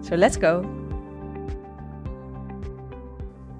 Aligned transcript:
So 0.00 0.16
let's 0.16 0.36
go! 0.36 0.64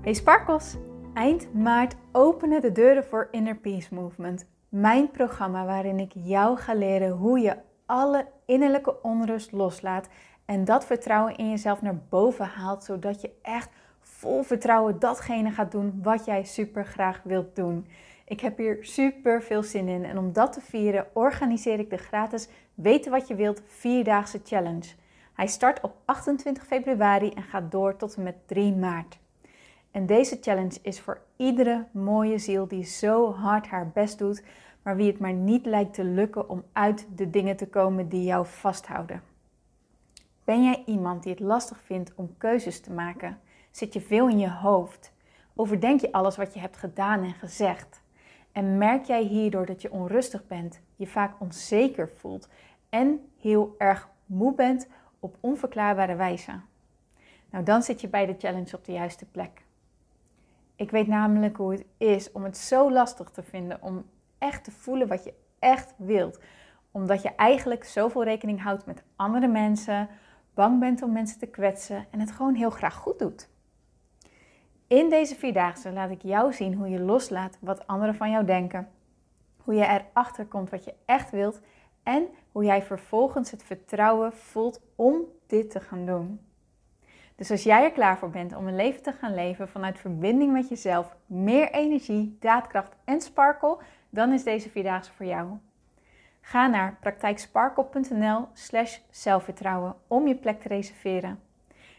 Hey 0.02 0.14
Sparkles! 0.14 0.76
Eind 1.14 1.54
maart 1.54 1.94
openen 2.12 2.60
de 2.60 2.72
deuren 2.72 3.04
voor 3.04 3.28
Inner 3.30 3.56
Peace 3.56 3.94
Movement. 3.94 4.46
Mijn 4.68 5.10
programma 5.10 5.64
waarin 5.64 5.98
ik 5.98 6.12
jou 6.14 6.58
ga 6.58 6.74
leren 6.74 7.10
hoe 7.10 7.38
je 7.38 7.56
alle 7.86 8.26
innerlijke 8.44 9.02
onrust 9.02 9.52
loslaat 9.52 10.08
en 10.44 10.64
dat 10.64 10.84
vertrouwen 10.84 11.36
in 11.36 11.50
jezelf 11.50 11.82
naar 11.82 12.00
boven 12.08 12.46
haalt, 12.46 12.84
zodat 12.84 13.20
je 13.20 13.30
echt 13.42 13.70
vol 14.00 14.42
vertrouwen 14.42 14.98
datgene 14.98 15.50
gaat 15.50 15.72
doen 15.72 16.00
wat 16.02 16.24
jij 16.24 16.44
super 16.44 16.84
graag 16.84 17.20
wilt 17.24 17.56
doen. 17.56 17.86
Ik 18.24 18.40
heb 18.40 18.58
hier 18.58 18.78
super 18.80 19.42
veel 19.42 19.62
zin 19.62 19.88
in 19.88 20.04
en 20.04 20.18
om 20.18 20.32
dat 20.32 20.52
te 20.52 20.60
vieren 20.60 21.06
organiseer 21.12 21.78
ik 21.78 21.90
de 21.90 21.96
gratis 21.96 22.48
Weten 22.74 23.10
wat 23.10 23.28
je 23.28 23.34
wilt 23.34 23.62
vierdaagse 23.66 24.40
challenge. 24.44 24.88
Hij 25.38 25.46
start 25.46 25.80
op 25.80 25.96
28 26.04 26.66
februari 26.66 27.30
en 27.30 27.42
gaat 27.42 27.70
door 27.70 27.96
tot 27.96 28.16
en 28.16 28.22
met 28.22 28.36
3 28.46 28.74
maart. 28.74 29.18
En 29.90 30.06
deze 30.06 30.38
challenge 30.40 30.78
is 30.82 31.00
voor 31.00 31.20
iedere 31.36 31.86
mooie 31.90 32.38
ziel 32.38 32.68
die 32.68 32.84
zo 32.84 33.32
hard 33.32 33.66
haar 33.66 33.88
best 33.88 34.18
doet, 34.18 34.44
maar 34.82 34.96
wie 34.96 35.06
het 35.10 35.18
maar 35.18 35.32
niet 35.32 35.66
lijkt 35.66 35.94
te 35.94 36.04
lukken 36.04 36.48
om 36.48 36.64
uit 36.72 37.06
de 37.14 37.30
dingen 37.30 37.56
te 37.56 37.68
komen 37.68 38.08
die 38.08 38.22
jou 38.22 38.46
vasthouden. 38.46 39.22
Ben 40.44 40.64
jij 40.64 40.82
iemand 40.86 41.22
die 41.22 41.32
het 41.32 41.40
lastig 41.40 41.80
vindt 41.80 42.12
om 42.14 42.34
keuzes 42.38 42.80
te 42.80 42.92
maken? 42.92 43.38
Zit 43.70 43.92
je 43.92 44.00
veel 44.00 44.28
in 44.28 44.38
je 44.38 44.50
hoofd? 44.50 45.12
Overdenk 45.54 46.00
je 46.00 46.12
alles 46.12 46.36
wat 46.36 46.54
je 46.54 46.60
hebt 46.60 46.76
gedaan 46.76 47.22
en 47.22 47.34
gezegd? 47.34 48.02
En 48.52 48.78
merk 48.78 49.04
jij 49.04 49.22
hierdoor 49.22 49.66
dat 49.66 49.82
je 49.82 49.92
onrustig 49.92 50.46
bent, 50.46 50.80
je 50.96 51.06
vaak 51.06 51.40
onzeker 51.40 52.08
voelt 52.16 52.48
en 52.88 53.28
heel 53.40 53.74
erg 53.78 54.08
moe 54.26 54.54
bent 54.54 54.88
op 55.20 55.36
onverklaarbare 55.40 56.14
wijze? 56.14 56.60
Nou, 57.50 57.64
dan 57.64 57.82
zit 57.82 58.00
je 58.00 58.08
bij 58.08 58.26
de 58.26 58.34
challenge 58.38 58.76
op 58.76 58.84
de 58.84 58.92
juiste 58.92 59.26
plek. 59.26 59.62
Ik 60.76 60.90
weet 60.90 61.06
namelijk 61.06 61.56
hoe 61.56 61.72
het 61.72 61.84
is 61.96 62.32
om 62.32 62.44
het 62.44 62.56
zo 62.56 62.92
lastig 62.92 63.30
te 63.30 63.42
vinden 63.42 63.82
om 63.82 64.04
echt 64.38 64.64
te 64.64 64.70
voelen 64.70 65.08
wat 65.08 65.24
je 65.24 65.34
echt 65.58 65.94
wilt. 65.96 66.40
Omdat 66.90 67.22
je 67.22 67.34
eigenlijk 67.34 67.84
zoveel 67.84 68.24
rekening 68.24 68.62
houdt 68.62 68.86
met 68.86 69.02
andere 69.16 69.46
mensen, 69.46 70.08
bang 70.54 70.80
bent 70.80 71.02
om 71.02 71.12
mensen 71.12 71.38
te 71.38 71.46
kwetsen 71.46 72.06
en 72.10 72.20
het 72.20 72.30
gewoon 72.30 72.54
heel 72.54 72.70
graag 72.70 72.94
goed 72.94 73.18
doet. 73.18 73.48
In 74.86 75.10
deze 75.10 75.34
vierdaagse 75.34 75.92
laat 75.92 76.10
ik 76.10 76.22
jou 76.22 76.52
zien 76.52 76.74
hoe 76.74 76.88
je 76.88 77.00
loslaat 77.00 77.56
wat 77.60 77.86
anderen 77.86 78.14
van 78.14 78.30
jou 78.30 78.44
denken. 78.44 78.88
Hoe 79.56 79.74
je 79.74 79.86
erachter 79.86 80.46
komt 80.46 80.70
wat 80.70 80.84
je 80.84 80.94
echt 81.04 81.30
wilt 81.30 81.60
en 82.08 82.28
hoe 82.52 82.64
jij 82.64 82.82
vervolgens 82.82 83.50
het 83.50 83.62
vertrouwen 83.62 84.32
voelt 84.32 84.80
om 84.96 85.22
dit 85.46 85.70
te 85.70 85.80
gaan 85.80 86.06
doen. 86.06 86.40
Dus 87.36 87.50
als 87.50 87.62
jij 87.62 87.84
er 87.84 87.90
klaar 87.90 88.18
voor 88.18 88.30
bent 88.30 88.56
om 88.56 88.66
een 88.66 88.76
leven 88.76 89.02
te 89.02 89.12
gaan 89.12 89.34
leven 89.34 89.68
vanuit 89.68 89.98
verbinding 89.98 90.52
met 90.52 90.68
jezelf, 90.68 91.16
meer 91.26 91.70
energie, 91.70 92.36
daadkracht 92.40 92.96
en 93.04 93.20
sparkle, 93.20 93.78
dan 94.10 94.32
is 94.32 94.42
deze 94.42 94.70
vierdaagse 94.70 95.12
voor 95.12 95.26
jou. 95.26 95.48
Ga 96.40 96.66
naar 96.66 96.96
praktijksparkle.nl 97.00 98.48
slash 98.52 98.98
zelfvertrouwen 99.10 99.94
om 100.06 100.26
je 100.28 100.34
plek 100.34 100.60
te 100.60 100.68
reserveren. 100.68 101.40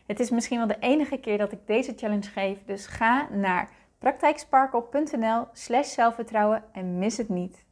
Het 0.06 0.20
is 0.20 0.30
misschien 0.30 0.58
wel 0.58 0.68
de 0.68 0.80
enige 0.80 1.18
keer 1.18 1.38
dat 1.38 1.52
ik 1.52 1.60
deze 1.66 1.94
challenge 1.96 2.30
geef, 2.30 2.58
dus 2.66 2.88
ga 2.88 3.28
naar 3.32 3.70
praktijksparkle.nl 3.98 5.48
slash 5.54 5.94
zelfvertrouwen 5.94 6.64
en 6.72 6.98
mis 6.98 7.18
het 7.18 7.30
niet. 7.30 7.68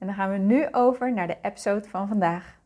En 0.00 0.06
dan 0.06 0.14
gaan 0.14 0.30
we 0.30 0.36
nu 0.36 0.68
over 0.72 1.12
naar 1.12 1.26
de 1.26 1.36
episode 1.42 1.88
van 1.88 2.08
vandaag. 2.08 2.58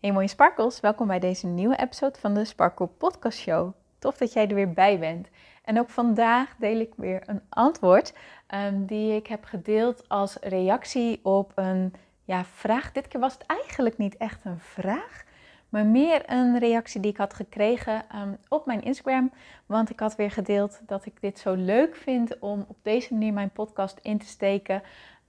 Hey 0.00 0.12
mooie 0.12 0.28
sparkles, 0.28 0.80
welkom 0.80 1.06
bij 1.06 1.18
deze 1.18 1.46
nieuwe 1.46 1.76
episode 1.76 2.18
van 2.18 2.34
de 2.34 2.44
Sparkle 2.44 2.86
Podcast 2.86 3.38
Show. 3.38 3.72
Tof 3.98 4.16
dat 4.16 4.32
jij 4.32 4.48
er 4.48 4.54
weer 4.54 4.72
bij 4.72 4.98
bent. 4.98 5.28
En 5.64 5.78
ook 5.78 5.90
vandaag 5.90 6.56
deel 6.58 6.80
ik 6.80 6.92
weer 6.96 7.22
een 7.26 7.40
antwoord 7.48 8.14
um, 8.54 8.86
die 8.86 9.14
ik 9.14 9.26
heb 9.26 9.44
gedeeld 9.44 10.08
als 10.08 10.36
reactie 10.40 11.20
op 11.22 11.52
een 11.54 11.92
ja, 12.24 12.44
vraag. 12.44 12.92
Dit 12.92 13.08
keer 13.08 13.20
was 13.20 13.32
het 13.32 13.46
eigenlijk 13.46 13.98
niet 13.98 14.16
echt 14.16 14.44
een 14.44 14.60
vraag, 14.60 15.24
maar 15.68 15.86
meer 15.86 16.22
een 16.26 16.58
reactie 16.58 17.00
die 17.00 17.10
ik 17.10 17.16
had 17.16 17.34
gekregen 17.34 18.04
um, 18.14 18.36
op 18.48 18.66
mijn 18.66 18.82
Instagram. 18.82 19.32
Want 19.66 19.90
ik 19.90 20.00
had 20.00 20.16
weer 20.16 20.30
gedeeld 20.30 20.80
dat 20.86 21.06
ik 21.06 21.20
dit 21.20 21.38
zo 21.38 21.54
leuk 21.54 21.96
vind 21.96 22.38
om 22.38 22.64
op 22.68 22.76
deze 22.82 23.12
manier 23.12 23.32
mijn 23.32 23.50
podcast 23.50 23.98
in 24.02 24.18
te 24.18 24.26
steken. 24.26 24.82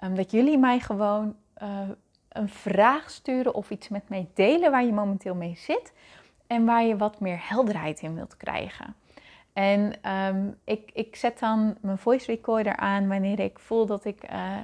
Um, 0.03 0.15
dat 0.15 0.31
jullie 0.31 0.57
mij 0.57 0.79
gewoon 0.79 1.35
uh, 1.63 1.89
een 2.29 2.49
vraag 2.49 3.09
sturen 3.09 3.53
of 3.53 3.69
iets 3.69 3.89
met 3.89 4.09
mij 4.09 4.27
delen 4.33 4.71
waar 4.71 4.85
je 4.85 4.93
momenteel 4.93 5.35
mee 5.35 5.55
zit. 5.55 5.93
En 6.47 6.65
waar 6.65 6.83
je 6.83 6.97
wat 6.97 7.19
meer 7.19 7.39
helderheid 7.49 8.01
in 8.01 8.15
wilt 8.15 8.37
krijgen. 8.37 8.95
En 9.53 10.11
um, 10.11 10.57
ik, 10.63 10.91
ik 10.93 11.15
zet 11.15 11.39
dan 11.39 11.77
mijn 11.81 11.97
voice 11.97 12.25
recorder 12.25 12.75
aan 12.75 13.07
wanneer 13.07 13.39
ik 13.39 13.59
voel 13.59 13.85
dat 13.85 14.05
ik 14.05 14.31
uh, 14.31 14.57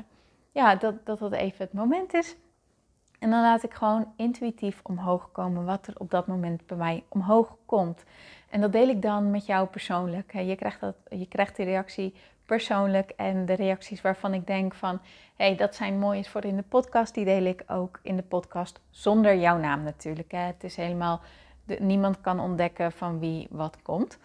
ja, 0.52 0.76
dat, 0.76 1.06
dat 1.06 1.20
dat 1.20 1.32
even 1.32 1.66
het 1.66 1.74
moment 1.74 2.14
is. 2.14 2.36
En 3.20 3.30
dan 3.30 3.42
laat 3.42 3.64
ik 3.64 3.74
gewoon 3.74 4.14
intuïtief 4.16 4.80
omhoog 4.84 5.32
komen 5.32 5.66
wat 5.66 5.88
er 5.88 5.94
op 5.98 6.12
dat 6.12 6.28
moment 6.28 6.66
bij 6.66 6.78
mij 6.78 7.04
omhoog 7.08 7.56
komt. 7.66 8.04
En 8.50 8.62
dat 8.62 8.72
deel 8.72 8.88
ik 8.88 9.02
dan 9.02 9.32
met 9.32 9.46
jou 9.46 9.68
persoonlijk. 9.68 10.34
Je 10.34 10.56
krijgt, 10.56 10.80
dat, 10.80 10.96
je 11.10 11.28
krijgt 11.28 11.56
die 11.56 11.66
reactie 11.66 12.14
persoonlijk 12.48 13.12
en 13.16 13.46
de 13.46 13.54
reacties 13.54 14.02
waarvan 14.02 14.34
ik 14.34 14.48
denk 14.48 14.74
van... 14.74 15.00
hé, 15.36 15.46
hey, 15.46 15.56
dat 15.56 15.76
zijn 15.76 16.00
mooie 16.00 16.24
voor 16.24 16.46
in 16.46 16.56
de 16.56 16.64
podcast, 16.64 17.14
die 17.14 17.26
deel 17.26 17.44
ik 17.44 17.64
ook 17.68 18.00
in 18.02 18.16
de 18.16 18.24
podcast 18.24 18.80
zonder 18.90 19.36
jouw 19.36 19.58
naam 19.58 19.84
natuurlijk. 19.84 20.32
Hè. 20.32 20.40
Het 20.40 20.64
is 20.64 20.76
helemaal... 20.76 21.22
Niemand 21.80 22.22
kan 22.22 22.40
ontdekken 22.40 22.92
van 22.92 23.20
wie 23.20 23.48
wat 23.50 23.78
komt. 23.82 24.18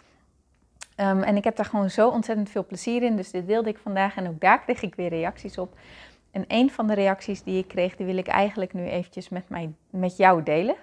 Um, 0.97 1.23
en 1.23 1.37
ik 1.37 1.45
heb 1.45 1.57
daar 1.57 1.67
gewoon 1.67 1.91
zo 1.91 2.09
ontzettend 2.09 2.51
veel 2.51 2.67
plezier 2.67 3.03
in, 3.03 3.17
dus 3.17 3.31
dit 3.31 3.47
deelde 3.47 3.69
ik 3.69 3.79
vandaag 3.79 4.17
en 4.17 4.29
ook 4.29 4.41
daar 4.41 4.61
kreeg 4.61 4.83
ik 4.83 4.95
weer 4.95 5.09
reacties 5.09 5.59
op. 5.59 5.75
En 6.31 6.45
een 6.49 6.71
van 6.71 6.87
de 6.87 6.95
reacties 6.95 7.43
die 7.43 7.59
ik 7.59 7.69
kreeg, 7.69 7.97
die 7.97 8.07
wil 8.07 8.17
ik 8.17 8.27
eigenlijk 8.27 8.73
nu 8.73 8.87
eventjes 8.87 9.29
met, 9.29 9.49
mij, 9.49 9.73
met 9.91 10.17
jou 10.17 10.43
delen. 10.43 10.77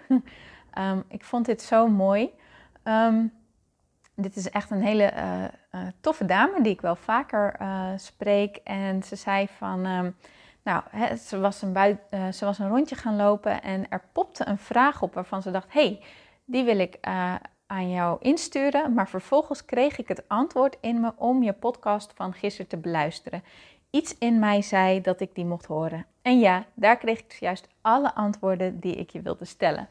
um, 0.78 1.04
ik 1.18 1.24
vond 1.24 1.46
dit 1.46 1.62
zo 1.62 1.88
mooi. 1.88 2.30
Um, 2.84 3.32
dit 4.22 4.36
is 4.36 4.50
echt 4.50 4.72
een 4.72 4.82
hele 4.82 5.14
uh, 5.14 5.44
uh, 5.82 5.88
toffe 6.02 6.26
dame 6.26 6.62
die 6.62 6.72
ik 6.72 6.82
wel 6.82 6.96
vaker 6.96 7.56
uh, 7.62 7.90
spreek. 7.96 8.56
En 8.64 9.04
ze 9.04 9.16
zei 9.16 9.48
van, 9.58 9.86
um, 9.86 10.16
nou, 10.64 10.84
ze, 11.18 11.40
was 11.40 11.62
een 11.62 11.74
buit, 11.74 12.00
ze 12.32 12.46
was 12.46 12.60
een 12.60 12.70
rondje 12.70 12.96
gaan 12.96 13.16
lopen 13.16 13.62
en 13.62 13.90
er 13.90 14.02
popte 14.14 14.48
een 14.48 14.58
vraag 14.58 15.02
op 15.02 15.14
waarvan 15.14 15.42
ze 15.42 15.52
dacht, 15.52 15.74
hey, 15.74 16.02
die 16.46 16.64
wil 16.64 16.80
ik 16.80 16.98
aan 17.68 17.90
jou 17.90 18.18
insturen. 18.22 18.94
Maar 18.94 19.10
vervolgens 19.10 19.66
kreeg 19.66 19.98
ik 19.98 20.08
het 20.08 20.24
antwoord 20.28 20.78
in 20.82 21.00
me 21.00 21.12
om 21.16 21.44
je 21.44 21.54
podcast 21.54 22.12
van 22.16 22.34
gisteren 22.34 22.68
te 22.68 22.78
beluisteren 22.78 23.44
iets 23.90 24.18
in 24.18 24.40
mij 24.40 24.62
zei 24.62 25.02
dat 25.02 25.20
ik 25.22 25.36
die 25.36 25.46
mocht 25.46 25.66
horen. 25.66 26.06
En 26.22 26.40
ja, 26.40 26.66
daar 26.74 26.98
kreeg 26.98 27.20
ik 27.20 27.32
juist 27.32 27.68
alle 27.82 28.16
antwoorden 28.16 28.80
die 28.80 28.96
ik 28.96 29.10
je 29.10 29.22
wilde 29.22 29.46
stellen. 29.46 29.90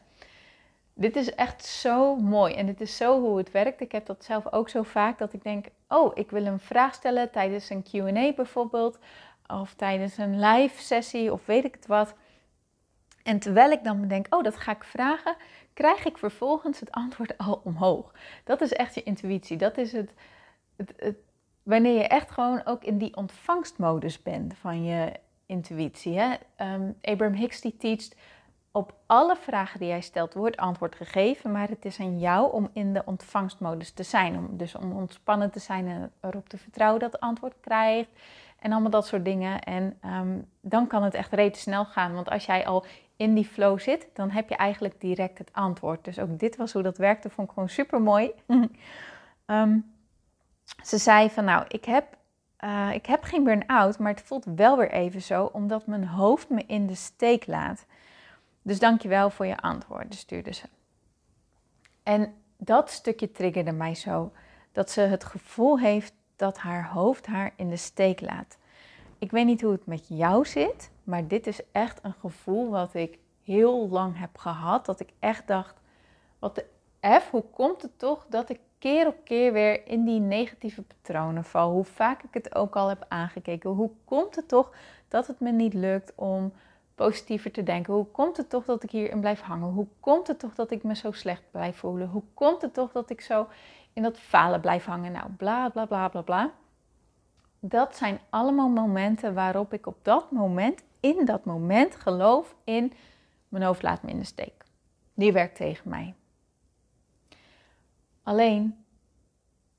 Dit 0.99 1.15
is 1.15 1.35
echt 1.35 1.65
zo 1.65 2.15
mooi 2.15 2.53
en 2.53 2.65
dit 2.65 2.81
is 2.81 2.97
zo 2.97 3.21
hoe 3.21 3.37
het 3.37 3.51
werkt. 3.51 3.81
Ik 3.81 3.91
heb 3.91 4.05
dat 4.05 4.23
zelf 4.23 4.51
ook 4.51 4.69
zo 4.69 4.83
vaak 4.83 5.17
dat 5.17 5.33
ik 5.33 5.43
denk: 5.43 5.65
oh, 5.87 6.11
ik 6.13 6.31
wil 6.31 6.45
een 6.45 6.59
vraag 6.59 6.93
stellen 6.93 7.31
tijdens 7.31 7.69
een 7.69 7.83
QA 7.83 8.33
bijvoorbeeld, 8.33 8.99
of 9.47 9.73
tijdens 9.73 10.17
een 10.17 10.39
live 10.39 10.81
sessie 10.81 11.33
of 11.33 11.45
weet 11.45 11.63
ik 11.63 11.75
het 11.75 11.85
wat. 11.87 12.13
En 13.23 13.39
terwijl 13.39 13.71
ik 13.71 13.83
dan 13.83 14.07
denk: 14.07 14.35
oh, 14.35 14.43
dat 14.43 14.57
ga 14.57 14.71
ik 14.71 14.83
vragen, 14.83 15.35
krijg 15.73 16.05
ik 16.05 16.17
vervolgens 16.17 16.79
het 16.79 16.91
antwoord 16.91 17.37
al 17.37 17.61
omhoog. 17.63 18.13
Dat 18.43 18.61
is 18.61 18.73
echt 18.73 18.95
je 18.95 19.03
intuïtie. 19.03 19.57
Dat 19.57 19.77
is 19.77 19.91
het, 19.91 20.13
het, 20.75 21.15
wanneer 21.63 21.97
je 21.97 22.07
echt 22.07 22.31
gewoon 22.31 22.65
ook 22.65 22.83
in 22.83 22.97
die 22.97 23.15
ontvangstmodus 23.15 24.21
bent 24.21 24.57
van 24.57 24.83
je 24.83 25.11
intuïtie. 25.45 26.19
Hè? 26.19 26.35
Um, 26.73 26.97
Abraham 27.01 27.35
Hicks 27.35 27.61
die 27.61 27.77
teacht, 27.77 28.15
op 28.71 28.93
alle 29.05 29.35
vragen 29.35 29.79
die 29.79 29.87
jij 29.87 30.01
stelt 30.01 30.33
wordt 30.33 30.57
antwoord 30.57 30.95
gegeven, 30.95 31.51
maar 31.51 31.69
het 31.69 31.85
is 31.85 31.99
aan 31.99 32.19
jou 32.19 32.53
om 32.53 32.69
in 32.73 32.93
de 32.93 33.01
ontvangstmodus 33.05 33.91
te 33.91 34.03
zijn. 34.03 34.37
Om, 34.37 34.57
dus 34.57 34.75
om 34.75 34.91
ontspannen 34.91 35.51
te 35.51 35.59
zijn 35.59 35.87
en 35.87 36.11
erop 36.21 36.49
te 36.49 36.57
vertrouwen 36.57 36.99
dat 36.99 37.11
het 37.11 37.21
antwoord 37.21 37.53
krijgt 37.61 38.09
en 38.59 38.71
allemaal 38.71 38.89
dat 38.89 39.07
soort 39.07 39.25
dingen. 39.25 39.61
En 39.61 39.97
um, 40.05 40.47
dan 40.61 40.87
kan 40.87 41.03
het 41.03 41.13
echt 41.13 41.31
redelijk 41.31 41.55
snel 41.55 41.85
gaan, 41.85 42.13
want 42.13 42.29
als 42.29 42.45
jij 42.45 42.65
al 42.65 42.85
in 43.15 43.33
die 43.33 43.45
flow 43.45 43.79
zit, 43.79 44.07
dan 44.13 44.29
heb 44.29 44.49
je 44.49 44.55
eigenlijk 44.55 45.01
direct 45.01 45.37
het 45.37 45.53
antwoord. 45.53 46.03
Dus 46.03 46.19
ook 46.19 46.39
dit 46.39 46.55
was 46.55 46.73
hoe 46.73 46.83
dat 46.83 46.97
werkte, 46.97 47.29
vond 47.29 47.47
ik 47.47 47.53
gewoon 47.53 47.69
super 47.69 48.01
mooi. 48.01 48.31
Ehm, 49.45 49.77
ze 50.83 50.97
zei 50.97 51.29
van 51.29 51.45
nou, 51.45 51.65
ik 51.67 51.85
heb, 51.85 52.17
uh, 52.63 52.89
ik 52.93 53.05
heb 53.05 53.23
geen 53.23 53.43
burn-out, 53.43 53.99
maar 53.99 54.11
het 54.11 54.21
voelt 54.21 54.45
wel 54.55 54.77
weer 54.77 54.91
even 54.91 55.21
zo, 55.21 55.43
omdat 55.45 55.85
mijn 55.85 56.07
hoofd 56.07 56.49
me 56.49 56.63
in 56.67 56.87
de 56.87 56.95
steek 56.95 57.47
laat. 57.47 57.85
Dus 58.61 58.79
dankjewel 58.79 59.29
voor 59.29 59.45
je 59.45 59.57
antwoord, 59.57 60.15
stuurde 60.15 60.53
ze. 60.53 60.65
En 62.03 62.33
dat 62.57 62.89
stukje 62.89 63.31
triggerde 63.31 63.71
mij 63.71 63.95
zo. 63.95 64.31
Dat 64.71 64.91
ze 64.91 65.01
het 65.01 65.23
gevoel 65.23 65.79
heeft 65.79 66.13
dat 66.35 66.57
haar 66.57 66.89
hoofd 66.89 67.25
haar 67.25 67.53
in 67.55 67.69
de 67.69 67.77
steek 67.77 68.21
laat. 68.21 68.57
Ik 69.19 69.31
weet 69.31 69.45
niet 69.45 69.61
hoe 69.61 69.71
het 69.71 69.85
met 69.85 70.07
jou 70.07 70.45
zit, 70.45 70.91
maar 71.03 71.27
dit 71.27 71.47
is 71.47 71.61
echt 71.71 71.99
een 72.03 72.15
gevoel 72.19 72.69
wat 72.69 72.93
ik 72.93 73.17
heel 73.43 73.89
lang 73.89 74.19
heb 74.19 74.37
gehad. 74.37 74.85
Dat 74.85 74.99
ik 74.99 75.09
echt 75.19 75.47
dacht, 75.47 75.75
wat 76.39 76.55
de 76.55 76.65
F, 77.19 77.29
hoe 77.29 77.43
komt 77.51 77.81
het 77.81 77.99
toch 77.99 78.25
dat 78.29 78.49
ik 78.49 78.59
keer 78.77 79.07
op 79.07 79.15
keer 79.23 79.53
weer 79.53 79.87
in 79.87 80.05
die 80.05 80.19
negatieve 80.19 80.81
patronen 80.81 81.43
val? 81.43 81.71
Hoe 81.71 81.83
vaak 81.83 82.23
ik 82.23 82.33
het 82.33 82.55
ook 82.55 82.75
al 82.75 82.87
heb 82.87 83.05
aangekeken. 83.07 83.69
Hoe 83.69 83.91
komt 84.05 84.35
het 84.35 84.47
toch 84.47 84.71
dat 85.07 85.27
het 85.27 85.39
me 85.39 85.51
niet 85.51 85.73
lukt 85.73 86.13
om 86.15 86.53
positiever 87.05 87.51
te 87.51 87.63
denken? 87.63 87.93
Hoe 87.93 88.05
komt 88.05 88.37
het 88.37 88.49
toch 88.49 88.65
dat 88.65 88.83
ik 88.83 88.91
hierin 88.91 89.19
blijf 89.19 89.41
hangen? 89.41 89.69
Hoe 89.69 89.87
komt 89.99 90.27
het 90.27 90.39
toch 90.39 90.55
dat 90.55 90.71
ik 90.71 90.83
me 90.83 90.95
zo 90.95 91.11
slecht 91.11 91.43
blijf 91.51 91.77
voelen? 91.77 92.07
Hoe 92.07 92.23
komt 92.33 92.61
het 92.61 92.73
toch 92.73 92.91
dat 92.91 93.09
ik 93.09 93.21
zo 93.21 93.47
in 93.93 94.03
dat 94.03 94.19
falen 94.19 94.61
blijf 94.61 94.85
hangen? 94.85 95.11
Nou, 95.11 95.29
bla 95.31 95.69
bla 95.69 95.85
bla 95.85 96.07
bla 96.07 96.21
bla. 96.21 96.51
Dat 97.59 97.95
zijn 97.95 98.19
allemaal 98.29 98.69
momenten 98.69 99.33
waarop 99.33 99.73
ik 99.73 99.87
op 99.87 99.97
dat 100.01 100.31
moment, 100.31 100.83
in 100.99 101.25
dat 101.25 101.45
moment, 101.45 101.95
geloof 101.95 102.55
in 102.63 102.93
mijn 103.49 103.63
hoofd 103.63 103.81
laat 103.81 104.03
me 104.03 104.09
in 104.09 104.19
de 104.19 104.25
steek. 104.25 104.63
Die 105.13 105.31
werkt 105.31 105.55
tegen 105.55 105.89
mij. 105.89 106.13
Alleen, 108.23 108.85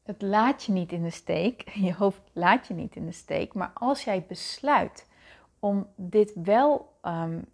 het 0.03 0.23
laat 0.23 0.65
je 0.65 0.73
niet 0.73 0.93
in 0.93 1.03
de 1.03 1.11
steek. 1.11 1.69
Je 1.87 1.95
hoofd 1.95 2.21
laat 2.33 2.67
je 2.67 2.75
niet 2.75 2.97
in 2.97 3.07
de 3.07 3.13
steek. 3.13 3.55
Maar 3.55 3.71
als 3.75 4.05
jij 4.05 4.25
besluit 4.29 5.09
om 5.61 5.87
dit 5.95 6.33
wel 6.35 6.93
um, 7.05 7.45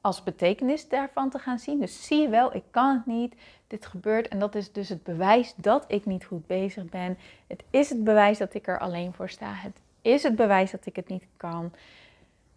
als 0.00 0.22
betekenis 0.22 0.88
daarvan 0.88 1.30
te 1.30 1.38
gaan 1.38 1.58
zien. 1.58 1.80
Dus 1.80 2.06
zie 2.06 2.20
je 2.20 2.28
wel, 2.28 2.54
ik 2.54 2.64
kan 2.70 2.96
het 2.96 3.06
niet, 3.06 3.34
dit 3.66 3.86
gebeurt 3.86 4.28
en 4.28 4.38
dat 4.38 4.54
is 4.54 4.72
dus 4.72 4.88
het 4.88 5.02
bewijs 5.02 5.54
dat 5.56 5.84
ik 5.88 6.06
niet 6.06 6.24
goed 6.24 6.46
bezig 6.46 6.84
ben. 6.84 7.18
Het 7.46 7.62
is 7.70 7.88
het 7.88 8.04
bewijs 8.04 8.38
dat 8.38 8.54
ik 8.54 8.66
er 8.66 8.78
alleen 8.78 9.12
voor 9.12 9.30
sta. 9.30 9.52
Het 9.52 9.80
is 10.02 10.22
het 10.22 10.36
bewijs 10.36 10.70
dat 10.70 10.86
ik 10.86 10.96
het 10.96 11.08
niet 11.08 11.24
kan. 11.36 11.72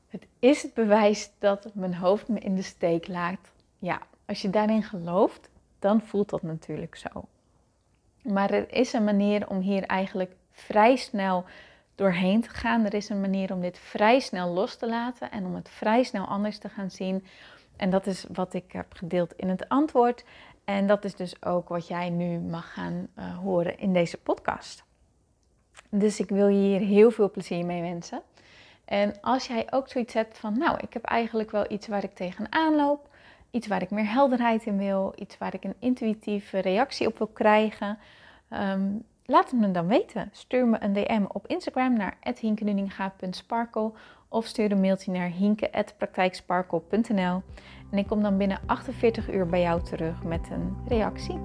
Het 0.08 0.26
is 0.40 0.64
het 0.64 0.74
bewijs 0.74 1.30
dat 1.40 1.70
mijn 1.74 1.96
hoofd 1.96 2.28
me 2.28 2.40
in 2.40 2.56
de 2.56 2.62
steek 2.62 3.08
laat. 3.08 3.52
Ja, 3.80 4.02
als 4.26 4.42
je 4.42 4.50
daarin 4.50 4.84
gelooft, 4.84 5.50
dan 5.80 6.02
voelt 6.02 6.30
dat 6.30 6.42
natuurlijk 6.42 6.96
zo. 6.96 7.26
Maar 8.22 8.52
er 8.52 8.74
is 8.74 8.94
een 8.94 9.04
manier 9.04 9.50
om 9.50 9.60
hier 9.60 9.84
eigenlijk 9.84 10.36
vrij 10.52 10.96
snel 10.96 11.46
doorheen 11.96 12.42
te 12.42 12.50
gaan. 12.50 12.86
Er 12.86 12.94
is 12.94 13.10
een 13.10 13.22
manier 13.22 13.54
om 13.54 13.62
dit 13.62 13.78
vrij 13.78 14.20
snel 14.20 14.50
los 14.50 14.76
te 14.76 14.88
laten 14.88 15.32
en 15.32 15.46
om 15.46 15.56
het 15.56 15.70
vrij 15.70 16.04
snel 16.04 16.26
anders 16.26 16.58
te 16.58 16.70
gaan 16.70 16.92
zien. 16.92 17.26
En 17.78 17.90
dat 17.90 18.08
is 18.08 18.26
wat 18.34 18.54
ik 18.54 18.72
heb 18.72 18.94
gedeeld 18.94 19.34
in 19.34 19.50
het 19.50 19.70
antwoord. 19.70 20.24
En 20.66 20.88
dat 20.88 21.06
is 21.06 21.16
dus 21.16 21.44
ook 21.46 21.70
wat 21.70 21.88
jij 21.88 22.10
nu 22.10 22.40
mag 22.40 22.74
gaan 22.74 23.08
uh, 23.16 23.38
horen 23.38 23.80
in 23.80 23.94
deze 23.94 24.18
podcast. 24.18 24.84
Dus 25.90 26.20
ik 26.20 26.30
wil 26.30 26.48
je 26.48 26.58
hier 26.58 26.80
heel 26.80 27.12
veel 27.12 27.32
plezier 27.32 27.66
mee 27.66 27.82
wensen. 27.82 28.22
En 28.86 29.22
als 29.22 29.48
jij 29.48 29.68
ook 29.70 29.90
zoiets 29.90 30.14
hebt 30.14 30.38
van, 30.38 30.58
nou, 30.58 30.78
ik 30.82 30.94
heb 30.94 31.04
eigenlijk 31.04 31.52
wel 31.52 31.72
iets 31.72 31.88
waar 31.88 32.04
ik 32.04 32.16
tegenaan 32.16 32.76
loop, 32.76 33.10
iets 33.52 33.68
waar 33.68 33.82
ik 33.82 33.90
meer 33.90 34.12
helderheid 34.12 34.66
in 34.66 34.78
wil, 34.78 35.14
iets 35.16 35.38
waar 35.38 35.54
ik 35.54 35.64
een 35.64 35.76
intuïtieve 35.80 36.60
reactie 36.60 37.08
op 37.08 37.18
wil 37.18 37.28
krijgen, 37.28 37.98
um, 38.50 39.06
laat 39.26 39.52
het 39.52 39.60
me 39.60 39.72
dan 39.72 39.88
weten. 39.88 40.30
Stuur 40.32 40.68
me 40.68 40.78
een 40.80 40.94
DM 40.94 41.24
op 41.28 41.48
Instagram 41.48 41.94
naar 41.94 42.18
hinkenuninga.sparkle 42.40 43.92
of 44.30 44.46
stuur 44.46 44.72
een 44.72 44.80
mailtje 44.80 45.12
naar 45.12 45.30
hinke.praktijksparkle.nl 45.30 47.42
en 47.92 47.98
ik 47.98 48.08
kom 48.08 48.22
dan 48.22 48.38
binnen 48.38 48.60
48 48.66 49.34
uur 49.34 49.46
bij 49.46 49.62
jou 49.62 49.84
terug 49.84 50.24
met 50.24 50.50
een 50.52 50.78
reactie. 50.88 51.40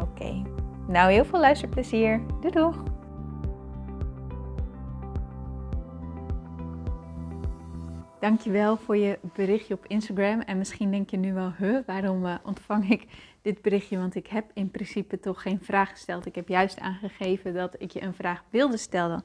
Oké, 0.00 0.42
nou 0.86 1.12
heel 1.12 1.24
veel 1.24 1.40
luisterplezier. 1.40 2.20
Doei 2.40 2.52
doeg! 2.52 2.82
Dankjewel 8.20 8.76
voor 8.76 8.96
je 8.96 9.18
berichtje 9.34 9.74
op 9.74 9.86
Instagram. 9.86 10.40
En 10.40 10.58
misschien 10.58 10.90
denk 10.90 11.10
je 11.10 11.16
nu 11.16 11.34
wel, 11.34 11.52
huh, 11.58 11.78
waarom 11.86 12.26
uh, 12.26 12.34
ontvang 12.44 12.90
ik 12.90 13.06
dit 13.54 13.62
berichtje? 13.62 13.98
Want 13.98 14.14
ik 14.14 14.26
heb 14.26 14.50
in 14.54 14.70
principe 14.70 15.20
toch 15.20 15.42
geen 15.42 15.58
vraag 15.62 15.90
gesteld. 15.90 16.26
Ik 16.26 16.34
heb 16.34 16.48
juist 16.48 16.80
aangegeven 16.80 17.54
dat 17.54 17.74
ik 17.78 17.90
je 17.90 18.02
een 18.02 18.14
vraag 18.14 18.44
wilde 18.50 18.76
stellen. 18.76 19.24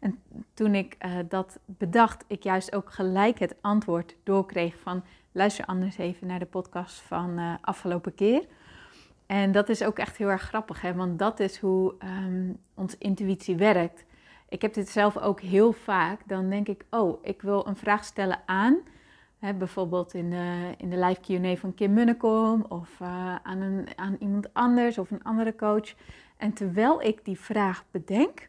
En 0.00 0.18
toen 0.54 0.74
ik 0.74 0.96
uh, 1.06 1.18
dat 1.28 1.58
bedacht, 1.64 2.24
ik 2.26 2.42
juist 2.42 2.74
ook 2.74 2.92
gelijk 2.92 3.38
het 3.38 3.54
antwoord 3.60 4.16
doorkreeg 4.22 4.78
van... 4.82 5.04
luister 5.32 5.64
anders 5.64 5.98
even 5.98 6.26
naar 6.26 6.38
de 6.38 6.46
podcast 6.46 7.00
van 7.00 7.38
uh, 7.38 7.54
afgelopen 7.60 8.14
keer. 8.14 8.46
En 9.26 9.52
dat 9.52 9.68
is 9.68 9.82
ook 9.82 9.98
echt 9.98 10.16
heel 10.16 10.28
erg 10.28 10.42
grappig, 10.42 10.80
hè? 10.80 10.94
want 10.94 11.18
dat 11.18 11.40
is 11.40 11.58
hoe 11.58 11.94
um, 12.02 12.56
onze 12.74 12.96
intuïtie 12.98 13.56
werkt 13.56 14.06
ik 14.48 14.62
heb 14.62 14.74
dit 14.74 14.88
zelf 14.88 15.16
ook 15.16 15.40
heel 15.40 15.72
vaak. 15.72 16.20
Dan 16.26 16.50
denk 16.50 16.68
ik, 16.68 16.84
oh, 16.90 17.18
ik 17.22 17.42
wil 17.42 17.66
een 17.66 17.76
vraag 17.76 18.04
stellen 18.04 18.40
aan. 18.46 18.78
Bijvoorbeeld 19.38 20.14
in 20.14 20.30
de, 20.30 20.74
in 20.76 20.90
de 20.90 20.98
live 20.98 21.20
Q&A 21.20 21.56
van 21.56 21.74
Kim 21.74 21.92
Munnekom 21.92 22.64
of 22.68 23.00
uh, 23.00 23.34
aan, 23.42 23.60
een, 23.60 23.88
aan 23.96 24.16
iemand 24.20 24.54
anders 24.54 24.98
of 24.98 25.10
een 25.10 25.22
andere 25.22 25.54
coach. 25.54 25.94
En 26.36 26.52
terwijl 26.52 27.02
ik 27.02 27.24
die 27.24 27.40
vraag 27.40 27.84
bedenk, 27.90 28.48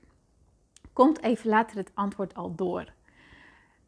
komt 0.94 1.22
even 1.22 1.50
later 1.50 1.78
het 1.78 1.92
antwoord 1.94 2.36
al 2.36 2.56
door. 2.56 2.94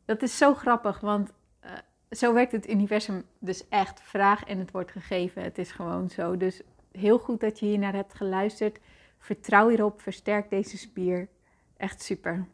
Dat 0.06 0.22
is 0.22 0.38
zo 0.38 0.54
grappig, 0.54 1.00
want 1.00 1.34
uh, 1.66 1.72
zo 2.12 2.34
werkt 2.34 2.52
het 2.52 2.70
universum 2.70 3.24
dus 3.40 3.68
echt. 3.70 4.02
Vraag 4.02 4.44
en 4.44 4.60
het 4.60 4.72
wordt 4.72 4.92
gegeven. 4.92 5.44
Het 5.44 5.58
is 5.58 5.72
gewoon 5.72 6.10
zo. 6.10 6.38
Dus 6.38 6.62
heel 6.92 7.20
goed 7.20 7.40
dat 7.40 7.60
je 7.60 7.66
hier 7.66 7.80
naar 7.80 7.94
hebt 7.94 8.14
geluisterd. 8.14 8.80
Vertrouw 9.18 9.70
hierop, 9.70 10.02
versterk 10.02 10.50
deze 10.50 10.78
spier. 10.78 11.28
Echt 11.78 12.02
super. 12.02 12.46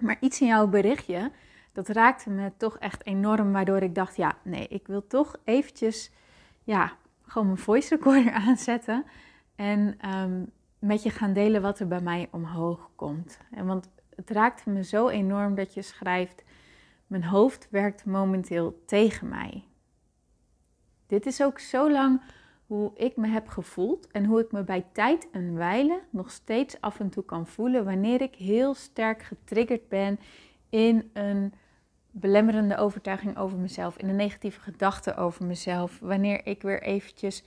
Maar 0.00 0.16
iets 0.20 0.40
in 0.40 0.46
jouw 0.46 0.66
berichtje, 0.66 1.30
dat 1.76 1.88
raakte 1.88 2.30
me 2.30 2.52
toch 2.56 2.78
echt 2.78 3.06
enorm, 3.06 3.52
waardoor 3.52 3.82
ik 3.82 3.94
dacht, 3.94 4.16
ja, 4.16 4.36
nee, 4.42 4.68
ik 4.68 4.86
wil 4.86 5.06
toch 5.06 5.36
eventjes, 5.44 6.10
ja, 6.64 6.96
gewoon 7.26 7.46
mijn 7.46 7.58
voice 7.58 7.96
recorder 7.96 8.32
aanzetten 8.46 9.04
en 9.54 9.94
ehm, 9.98 10.44
met 10.78 11.02
je 11.02 11.10
gaan 11.10 11.32
delen 11.32 11.62
wat 11.62 11.78
er 11.78 11.88
bij 11.88 12.00
mij 12.00 12.28
omhoog 12.30 12.90
komt. 12.94 13.38
En 13.50 13.66
want 13.66 13.90
het 14.14 14.30
raakte 14.30 14.70
me 14.70 14.84
zo 14.84 15.08
enorm 15.08 15.54
dat 15.54 15.74
je 15.74 15.82
schrijft, 15.82 16.44
mijn 17.06 17.24
hoofd 17.24 17.68
werkt 17.70 18.04
momenteel 18.04 18.82
tegen 18.86 19.28
mij. 19.28 19.64
Dit 21.06 21.26
is 21.26 21.42
ook 21.42 21.58
zo 21.58 21.90
lang 21.90 22.22
hoe 22.66 22.90
ik 22.94 23.16
me 23.16 23.26
heb 23.28 23.48
gevoeld 23.48 24.06
en 24.06 24.24
hoe 24.24 24.40
ik 24.40 24.52
me 24.52 24.64
bij 24.64 24.86
tijd 24.92 25.28
en 25.30 25.54
wijle 25.54 26.00
nog 26.10 26.30
steeds 26.30 26.80
af 26.80 27.00
en 27.00 27.08
toe 27.08 27.24
kan 27.24 27.46
voelen 27.46 27.84
wanneer 27.84 28.20
ik 28.20 28.34
heel 28.34 28.74
sterk 28.74 29.22
getriggerd 29.22 29.88
ben 29.88 30.18
in 30.68 31.10
een 31.12 31.52
belemmerende 32.20 32.76
overtuiging 32.76 33.38
over 33.38 33.58
mezelf, 33.58 33.96
in 33.96 34.08
een 34.08 34.16
negatieve 34.16 34.60
gedachte 34.60 35.16
over 35.16 35.44
mezelf, 35.44 35.98
wanneer 36.00 36.46
ik 36.46 36.62
weer 36.62 36.82
eventjes 36.82 37.44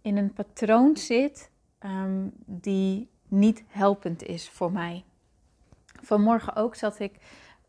in 0.00 0.16
een 0.16 0.32
patroon 0.32 0.96
zit 0.96 1.50
um, 1.80 2.32
die 2.44 3.08
niet 3.28 3.64
helpend 3.66 4.22
is 4.22 4.48
voor 4.48 4.72
mij. 4.72 5.04
Vanmorgen 6.02 6.56
ook 6.56 6.74
zat 6.74 6.98
ik 6.98 7.14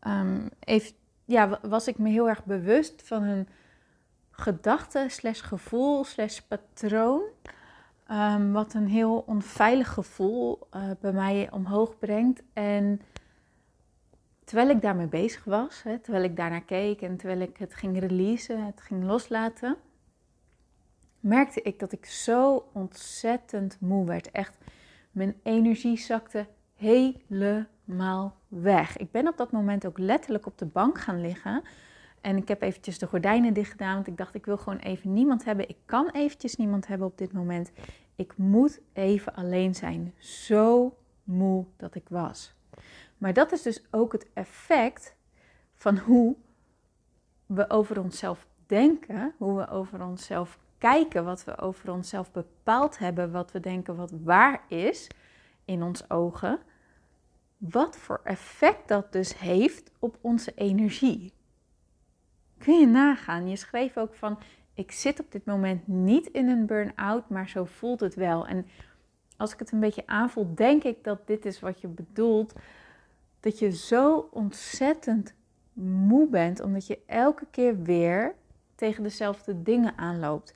um, 0.06 0.48
even, 0.60 0.94
ja, 1.24 1.58
was 1.62 1.88
ik 1.88 1.98
me 1.98 2.08
heel 2.08 2.28
erg 2.28 2.44
bewust 2.44 3.02
van 3.04 3.22
een 3.22 3.48
gedachte 4.30 5.06
slash 5.08 5.42
gevoel 5.42 6.04
slash 6.04 6.38
patroon. 6.38 7.22
Um, 8.10 8.52
wat 8.52 8.74
een 8.74 8.88
heel 8.88 9.24
onveilig 9.26 9.92
gevoel 9.92 10.58
uh, 10.76 10.90
bij 11.00 11.12
mij 11.12 11.48
omhoog 11.50 11.98
brengt. 11.98 12.42
En 12.52 13.00
terwijl 14.54 14.76
ik 14.76 14.82
daarmee 14.82 15.06
bezig 15.06 15.44
was, 15.44 15.82
hè, 15.82 15.98
terwijl 15.98 16.24
ik 16.24 16.36
daarnaar 16.36 16.64
keek 16.64 17.02
en 17.02 17.16
terwijl 17.16 17.40
ik 17.40 17.56
het 17.56 17.74
ging 17.74 17.98
releasen, 17.98 18.66
het 18.66 18.80
ging 18.80 19.04
loslaten, 19.04 19.76
merkte 21.20 21.62
ik 21.62 21.78
dat 21.78 21.92
ik 21.92 22.06
zo 22.06 22.68
ontzettend 22.72 23.76
moe 23.80 24.06
werd. 24.06 24.30
Echt, 24.30 24.58
mijn 25.10 25.34
energie 25.42 25.98
zakte 25.98 26.46
helemaal 26.74 28.36
weg. 28.48 28.96
Ik 28.96 29.10
ben 29.10 29.28
op 29.28 29.36
dat 29.36 29.52
moment 29.52 29.86
ook 29.86 29.98
letterlijk 29.98 30.46
op 30.46 30.58
de 30.58 30.66
bank 30.66 30.98
gaan 30.98 31.20
liggen. 31.20 31.62
En 32.20 32.36
ik 32.36 32.48
heb 32.48 32.62
eventjes 32.62 32.98
de 32.98 33.06
gordijnen 33.06 33.54
dicht 33.54 33.70
gedaan, 33.70 33.94
want 33.94 34.06
ik 34.06 34.16
dacht 34.16 34.34
ik 34.34 34.46
wil 34.46 34.56
gewoon 34.56 34.78
even 34.78 35.12
niemand 35.12 35.44
hebben. 35.44 35.68
Ik 35.68 35.78
kan 35.84 36.10
eventjes 36.10 36.56
niemand 36.56 36.86
hebben 36.86 37.06
op 37.06 37.18
dit 37.18 37.32
moment. 37.32 37.72
Ik 38.16 38.36
moet 38.36 38.80
even 38.92 39.34
alleen 39.34 39.74
zijn. 39.74 40.14
Zo 40.18 40.96
moe 41.24 41.64
dat 41.76 41.94
ik 41.94 42.08
was. 42.08 42.54
Maar 43.24 43.32
dat 43.32 43.52
is 43.52 43.62
dus 43.62 43.84
ook 43.90 44.12
het 44.12 44.26
effect 44.32 45.16
van 45.74 45.98
hoe 45.98 46.36
we 47.46 47.70
over 47.70 48.00
onszelf 48.00 48.46
denken, 48.66 49.34
hoe 49.38 49.56
we 49.56 49.68
over 49.68 50.04
onszelf 50.04 50.58
kijken, 50.78 51.24
wat 51.24 51.44
we 51.44 51.58
over 51.58 51.92
onszelf 51.92 52.32
bepaald 52.32 52.98
hebben, 52.98 53.30
wat 53.30 53.52
we 53.52 53.60
denken 53.60 53.96
wat 53.96 54.12
waar 54.22 54.64
is 54.68 55.06
in 55.64 55.82
ons 55.82 56.10
ogen, 56.10 56.58
wat 57.56 57.96
voor 57.96 58.20
effect 58.24 58.88
dat 58.88 59.12
dus 59.12 59.38
heeft 59.38 59.90
op 59.98 60.18
onze 60.20 60.52
energie. 60.54 61.32
Kun 62.58 62.78
je 62.78 62.86
nagaan? 62.86 63.48
Je 63.48 63.56
schreef 63.56 63.96
ook 63.96 64.14
van: 64.14 64.38
ik 64.74 64.92
zit 64.92 65.20
op 65.20 65.32
dit 65.32 65.44
moment 65.44 65.86
niet 65.86 66.26
in 66.26 66.48
een 66.48 66.66
burn-out, 66.66 67.28
maar 67.28 67.48
zo 67.48 67.64
voelt 67.64 68.00
het 68.00 68.14
wel. 68.14 68.46
En 68.46 68.66
als 69.36 69.52
ik 69.52 69.58
het 69.58 69.72
een 69.72 69.80
beetje 69.80 70.06
aanvoel, 70.06 70.54
denk 70.54 70.84
ik 70.84 71.04
dat 71.04 71.26
dit 71.26 71.44
is 71.44 71.60
wat 71.60 71.80
je 71.80 71.88
bedoelt. 71.88 72.54
Dat 73.44 73.58
je 73.58 73.70
zo 73.70 74.28
ontzettend 74.30 75.34
moe 75.72 76.28
bent, 76.28 76.60
omdat 76.60 76.86
je 76.86 76.98
elke 77.06 77.46
keer 77.50 77.82
weer 77.82 78.34
tegen 78.74 79.02
dezelfde 79.02 79.62
dingen 79.62 79.98
aanloopt. 79.98 80.54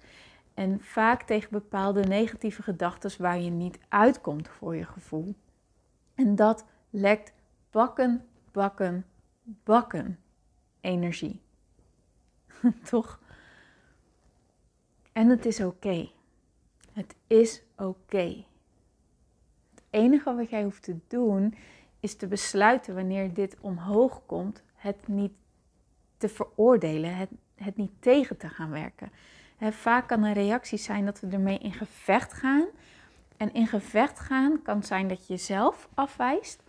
En 0.54 0.80
vaak 0.80 1.22
tegen 1.22 1.50
bepaalde 1.50 2.02
negatieve 2.02 2.62
gedachten 2.62 3.22
waar 3.22 3.40
je 3.40 3.50
niet 3.50 3.78
uitkomt 3.88 4.48
voor 4.48 4.76
je 4.76 4.84
gevoel. 4.84 5.34
En 6.14 6.36
dat 6.36 6.64
lekt 6.90 7.32
bakken, 7.70 8.26
bakken, 8.52 9.06
bakken 9.42 10.18
energie. 10.80 11.40
Toch? 12.90 13.20
En 15.12 15.28
het 15.28 15.46
is 15.46 15.60
oké. 15.60 16.10
Het 16.92 17.14
is 17.26 17.62
oké. 17.76 18.44
Het 19.74 19.82
enige 19.90 20.34
wat 20.34 20.50
jij 20.50 20.62
hoeft 20.62 20.82
te 20.82 20.96
doen 21.08 21.54
is 22.00 22.16
te 22.16 22.26
besluiten 22.26 22.94
wanneer 22.94 23.34
dit 23.34 23.56
omhoog 23.60 24.22
komt, 24.26 24.62
het 24.74 25.08
niet 25.08 25.32
te 26.16 26.28
veroordelen, 26.28 27.16
het, 27.16 27.30
het 27.54 27.76
niet 27.76 27.92
tegen 28.00 28.36
te 28.36 28.48
gaan 28.48 28.70
werken. 28.70 29.10
vaak 29.58 30.08
kan 30.08 30.22
een 30.22 30.32
reactie 30.32 30.78
zijn 30.78 31.04
dat 31.04 31.20
we 31.20 31.28
ermee 31.28 31.58
in 31.58 31.72
gevecht 31.72 32.32
gaan. 32.32 32.66
En 33.36 33.54
in 33.54 33.66
gevecht 33.66 34.20
gaan 34.20 34.62
kan 34.62 34.82
zijn 34.82 35.08
dat 35.08 35.26
je 35.26 35.32
jezelf 35.32 35.88
afwijst. 35.94 36.62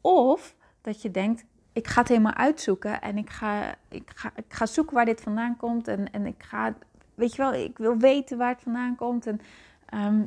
Of 0.00 0.56
dat 0.80 1.02
je 1.02 1.10
denkt, 1.10 1.44
ik 1.72 1.86
ga 1.86 2.00
het 2.00 2.08
helemaal 2.08 2.34
uitzoeken 2.34 3.00
en 3.00 3.18
ik 3.18 3.30
ga, 3.30 3.74
ik 3.88 4.10
ga, 4.14 4.32
ik 4.36 4.44
ga 4.48 4.66
zoeken 4.66 4.94
waar 4.94 5.04
dit 5.04 5.20
vandaan 5.20 5.56
komt. 5.56 5.88
En, 5.88 6.12
en 6.12 6.26
ik 6.26 6.42
ga, 6.42 6.74
weet 7.14 7.34
je 7.34 7.42
wel, 7.42 7.54
ik 7.54 7.78
wil 7.78 7.96
weten 7.96 8.38
waar 8.38 8.52
het 8.52 8.62
vandaan 8.62 8.96
komt. 8.96 9.26
En, 9.26 9.40
ehm, 9.86 10.22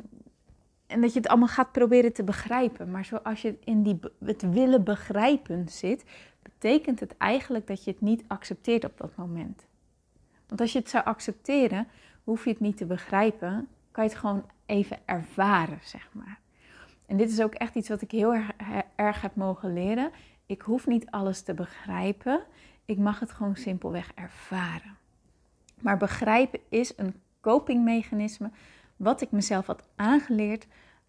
en 0.90 1.00
dat 1.00 1.12
je 1.12 1.18
het 1.18 1.28
allemaal 1.28 1.48
gaat 1.48 1.72
proberen 1.72 2.12
te 2.12 2.24
begrijpen. 2.24 2.90
Maar 2.90 3.04
zoals 3.04 3.42
je 3.42 3.58
in 3.64 3.82
die, 3.82 3.98
het 4.24 4.50
willen 4.50 4.84
begrijpen 4.84 5.68
zit, 5.68 6.04
betekent 6.42 7.00
het 7.00 7.16
eigenlijk 7.16 7.66
dat 7.66 7.84
je 7.84 7.90
het 7.90 8.00
niet 8.00 8.24
accepteert 8.26 8.84
op 8.84 8.98
dat 8.98 9.16
moment. 9.16 9.66
Want 10.48 10.60
als 10.60 10.72
je 10.72 10.78
het 10.78 10.88
zou 10.88 11.04
accepteren, 11.04 11.88
hoef 12.24 12.44
je 12.44 12.50
het 12.50 12.60
niet 12.60 12.76
te 12.76 12.86
begrijpen, 12.86 13.68
kan 13.90 14.04
je 14.04 14.10
het 14.10 14.18
gewoon 14.18 14.44
even 14.66 14.98
ervaren, 15.04 15.78
zeg 15.82 16.08
maar. 16.12 16.38
En 17.06 17.16
dit 17.16 17.30
is 17.30 17.42
ook 17.42 17.54
echt 17.54 17.74
iets 17.74 17.88
wat 17.88 18.02
ik 18.02 18.10
heel 18.10 18.34
erg, 18.34 18.50
erg 18.94 19.20
heb 19.20 19.34
mogen 19.34 19.72
leren. 19.72 20.10
Ik 20.46 20.62
hoef 20.62 20.86
niet 20.86 21.10
alles 21.10 21.42
te 21.42 21.54
begrijpen. 21.54 22.40
Ik 22.84 22.98
mag 22.98 23.20
het 23.20 23.32
gewoon 23.32 23.56
simpelweg 23.56 24.12
ervaren. 24.14 24.96
Maar 25.80 25.96
begrijpen 25.96 26.60
is 26.68 26.92
een 26.96 27.14
copingmechanisme 27.40 28.50
wat 29.00 29.20
ik 29.20 29.30
mezelf 29.30 29.66
had 29.66 29.88
aangeleerd 29.96 30.66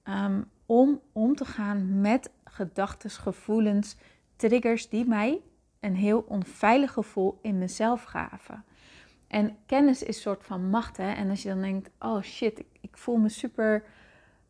um, 0.07 0.49
om 0.65 0.99
om 1.11 1.35
te 1.35 1.45
gaan 1.45 2.01
met 2.01 2.31
gedachten, 2.43 3.09
gevoelens, 3.09 3.95
triggers 4.35 4.89
die 4.89 5.05
mij 5.05 5.41
een 5.79 5.95
heel 5.95 6.25
onveilig 6.27 6.91
gevoel 6.91 7.39
in 7.41 7.57
mezelf 7.57 8.03
gaven. 8.03 8.63
En 9.27 9.57
kennis 9.65 10.03
is 10.03 10.07
een 10.07 10.21
soort 10.21 10.43
van 10.43 10.69
macht. 10.69 10.97
Hè? 10.97 11.11
En 11.11 11.29
als 11.29 11.41
je 11.41 11.49
dan 11.49 11.61
denkt, 11.61 11.89
oh 11.99 12.21
shit, 12.21 12.59
ik, 12.59 12.67
ik 12.81 12.97
voel 12.97 13.17
me 13.17 13.29
super 13.29 13.83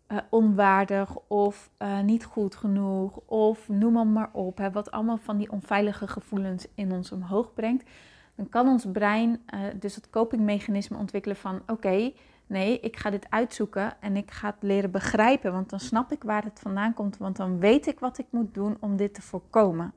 uh, 0.08 0.18
onwaardig 0.30 1.18
of 1.28 1.70
uh, 1.80 2.00
niet 2.00 2.26
goed 2.26 2.56
genoeg 2.56 3.20
of 3.26 3.70
noem 3.70 3.94
maar, 3.94 4.08
maar 4.08 4.30
op. 4.32 4.58
Hè, 4.58 4.72
wat 4.72 4.92
allemaal 4.92 5.18
van 5.18 5.38
die 5.38 5.52
onveilige 5.52 6.08
gevoelens 6.08 6.68
in 6.76 6.92
ons 6.92 7.12
omhoog 7.12 7.54
brengt. 7.54 7.90
Dan 8.36 8.50
kan 8.50 8.68
ons 8.68 8.86
brein 8.92 9.42
uh, 9.54 9.60
dus 9.80 9.96
het 9.96 10.10
copingmechanisme 10.10 10.98
ontwikkelen 10.98 11.38
van 11.38 11.62
oké, 11.68 12.12
nee, 12.52 12.80
ik 12.80 12.98
ga 12.98 13.10
dit 13.10 13.26
uitzoeken 13.30 14.02
en 14.02 14.18
ik 14.18 14.32
ga 14.32 14.48
het 14.48 14.56
leren 14.60 14.92
begrijpen. 14.92 15.52
Want 15.52 15.70
dan 15.70 15.80
snap 15.80 16.12
ik 16.12 16.24
waar 16.24 16.44
het 16.44 16.60
vandaan 16.60 16.94
komt, 16.94 17.18
want 17.18 17.36
dan 17.36 17.60
weet 17.60 17.88
ik 17.88 18.00
wat 18.00 18.18
ik 18.18 18.26
moet 18.30 18.54
doen 18.54 18.78
om 18.80 18.98
dit 18.98 19.14
te 19.14 19.22
voorkomen. 19.22 19.94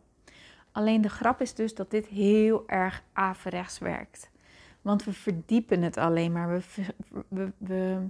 Alleen 0.72 1.00
de 1.00 1.08
grap 1.08 1.40
is 1.40 1.54
dus 1.54 1.74
dat 1.74 1.90
dit 1.90 2.06
heel 2.06 2.62
erg 2.66 3.02
averechts 3.12 3.78
werkt. 3.78 4.30
Want 4.82 5.04
we 5.04 5.12
verdiepen 5.12 5.82
het 5.82 5.96
alleen 5.96 6.32
maar. 6.32 6.48
We, 6.48 6.62
we, 7.28 7.52
we 7.58 8.06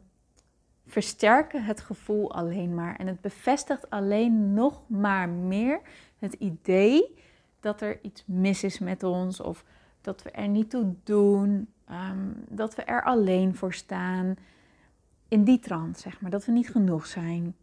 versterken 0.86 1.64
het 1.64 1.80
gevoel 1.80 2.34
alleen 2.34 2.74
maar. 2.74 2.96
En 2.96 3.06
het 3.06 3.20
bevestigt 3.20 3.90
alleen 3.90 4.54
nog 4.54 4.82
maar 4.86 5.28
meer 5.28 5.80
het 6.18 6.32
idee 6.32 7.14
dat 7.60 7.80
er 7.80 7.98
iets 8.02 8.24
mis 8.26 8.64
is 8.64 8.78
met 8.78 9.02
ons 9.02 9.40
of 9.40 9.64
dat 10.04 10.22
we 10.22 10.30
er 10.30 10.48
niet 10.48 10.70
toe 10.70 10.94
doen, 11.04 11.68
ehm, 11.86 12.28
dat 12.48 12.74
we 12.74 12.82
er 12.82 13.02
alleen 13.02 13.54
voor 13.54 13.74
staan. 13.74 14.36
In 15.28 15.44
die 15.44 15.58
trant, 15.58 15.98
zeg 15.98 16.20
maar, 16.20 16.30
dat 16.30 16.44
we 16.44 16.52
niet 16.52 16.70
genoeg 16.70 17.06
zijn. 17.06 17.56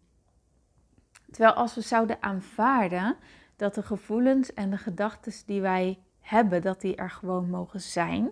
Terwijl 1.32 1.54
als 1.54 1.76
we 1.76 1.82
zouden 1.82 2.22
aanvaarden 2.22 3.16
dat 3.56 3.76
de 3.76 3.84
gevoelens 3.84 4.54
en 4.54 4.70
de 4.70 4.78
gedachten 4.78 5.34
die 5.46 5.62
wij 5.62 6.00
hebben, 6.20 6.62
dat 6.62 6.82
die 6.82 6.96
er 6.96 7.10
gewoon 7.10 7.50
mogen 7.50 7.82
zijn, 7.82 8.32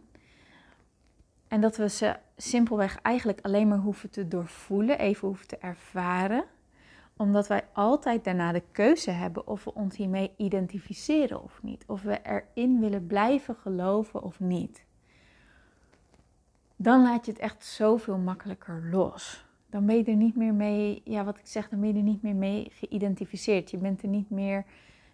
en 1.47 1.61
dat 1.61 1.77
we 1.77 1.89
ze 1.89 2.15
simpelweg 2.37 3.01
eigenlijk 3.01 3.39
alleen 3.41 3.67
maar 3.67 3.77
hoeven 3.77 4.09
te 4.09 4.27
doorvoelen, 4.27 4.99
even 4.99 5.27
hoeven 5.27 5.47
te 5.47 5.57
ervaren. 5.57 6.43
Omdat 7.19 7.47
wij 7.47 7.63
altijd 7.73 8.23
daarna 8.23 8.51
de 8.51 8.63
keuze 8.71 9.11
hebben 9.11 9.47
of 9.47 9.63
we 9.63 9.73
ons 9.73 9.97
hiermee 9.97 10.31
identificeren 10.37 11.43
of 11.43 11.63
niet. 11.63 11.83
Of 11.87 12.01
we 12.01 12.19
erin 12.21 12.79
willen 12.79 13.07
blijven 13.07 13.55
geloven 13.55 14.23
of 14.23 14.39
niet. 14.39 14.85
Dan 16.75 17.01
laat 17.01 17.25
je 17.25 17.31
het 17.31 17.41
echt 17.41 17.65
zoveel 17.65 18.17
makkelijker 18.17 18.89
los. 18.91 19.45
Dan 19.69 19.85
ben 19.85 19.97
je 19.97 20.03
er 20.03 20.15
niet 20.15 20.35
meer 20.35 20.53
mee, 20.53 21.01
ja 21.03 21.23
wat 21.23 21.37
ik 21.37 21.47
zeg, 21.47 21.69
dan 21.69 21.79
ben 21.79 21.89
je 21.89 21.95
er 21.95 22.01
niet 22.01 22.21
meer 22.21 22.35
mee 22.35 22.67
geïdentificeerd. 22.71 23.71
Je 23.71 23.77
bent 23.77 24.01
er 24.01 24.09
niet 24.09 24.29
meer 24.29 24.65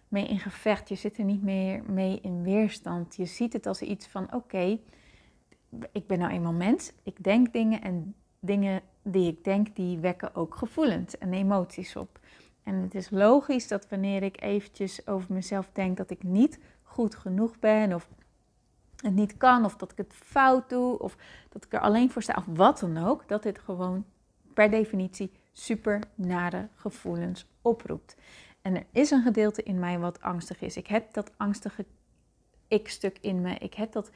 mee 0.08 0.26
in 0.26 0.38
gevecht. 0.38 0.88
Je 0.88 0.94
zit 0.94 1.18
er 1.18 1.24
niet 1.24 1.42
meer 1.42 1.82
mee 1.86 2.20
in 2.20 2.42
weerstand. 2.42 3.16
Je 3.16 3.24
ziet 3.24 3.52
het 3.52 3.66
als 3.66 3.82
iets 3.82 4.06
van 4.06 4.34
oké 4.34 4.78
ik 5.92 6.06
ben 6.06 6.18
nou 6.18 6.32
eenmaal 6.32 6.52
mens. 6.52 6.92
Ik 7.02 7.24
denk 7.24 7.52
dingen 7.52 7.82
en 7.82 8.14
dingen 8.40 8.82
die 9.12 9.30
ik 9.30 9.44
denk, 9.44 9.76
die 9.76 9.98
wekken 9.98 10.34
ook 10.34 10.54
gevoelens 10.54 11.18
en 11.18 11.32
emoties 11.32 11.96
op. 11.96 12.20
En 12.62 12.74
het 12.74 12.94
is 12.94 13.10
logisch 13.10 13.68
dat 13.68 13.88
wanneer 13.88 14.22
ik 14.22 14.42
eventjes 14.42 15.06
over 15.06 15.32
mezelf 15.32 15.70
denk 15.72 15.96
dat 15.96 16.10
ik 16.10 16.22
niet 16.22 16.58
goed 16.82 17.14
genoeg 17.14 17.58
ben 17.58 17.92
of 17.94 18.08
het 18.96 19.14
niet 19.14 19.36
kan 19.36 19.64
of 19.64 19.76
dat 19.76 19.92
ik 19.92 19.96
het 19.96 20.14
fout 20.14 20.68
doe 20.68 20.98
of 20.98 21.16
dat 21.48 21.64
ik 21.64 21.72
er 21.72 21.80
alleen 21.80 22.10
voor 22.10 22.22
sta 22.22 22.34
of 22.36 22.56
wat 22.56 22.78
dan 22.78 22.96
ook, 22.96 23.28
dat 23.28 23.42
dit 23.42 23.58
gewoon 23.58 24.04
per 24.54 24.70
definitie 24.70 25.32
super 25.52 26.00
nare 26.14 26.68
gevoelens 26.74 27.46
oproept. 27.62 28.16
En 28.62 28.76
er 28.76 28.86
is 28.92 29.10
een 29.10 29.22
gedeelte 29.22 29.62
in 29.62 29.78
mij 29.78 29.98
wat 29.98 30.20
angstig 30.20 30.60
is. 30.60 30.76
Ik 30.76 30.86
heb 30.86 31.12
dat 31.12 31.30
angstige 31.36 31.84
ik-stuk 32.68 33.18
in 33.20 33.40
me. 33.40 33.54
Ik 33.54 33.74
heb 33.74 33.92
dat 33.92 34.10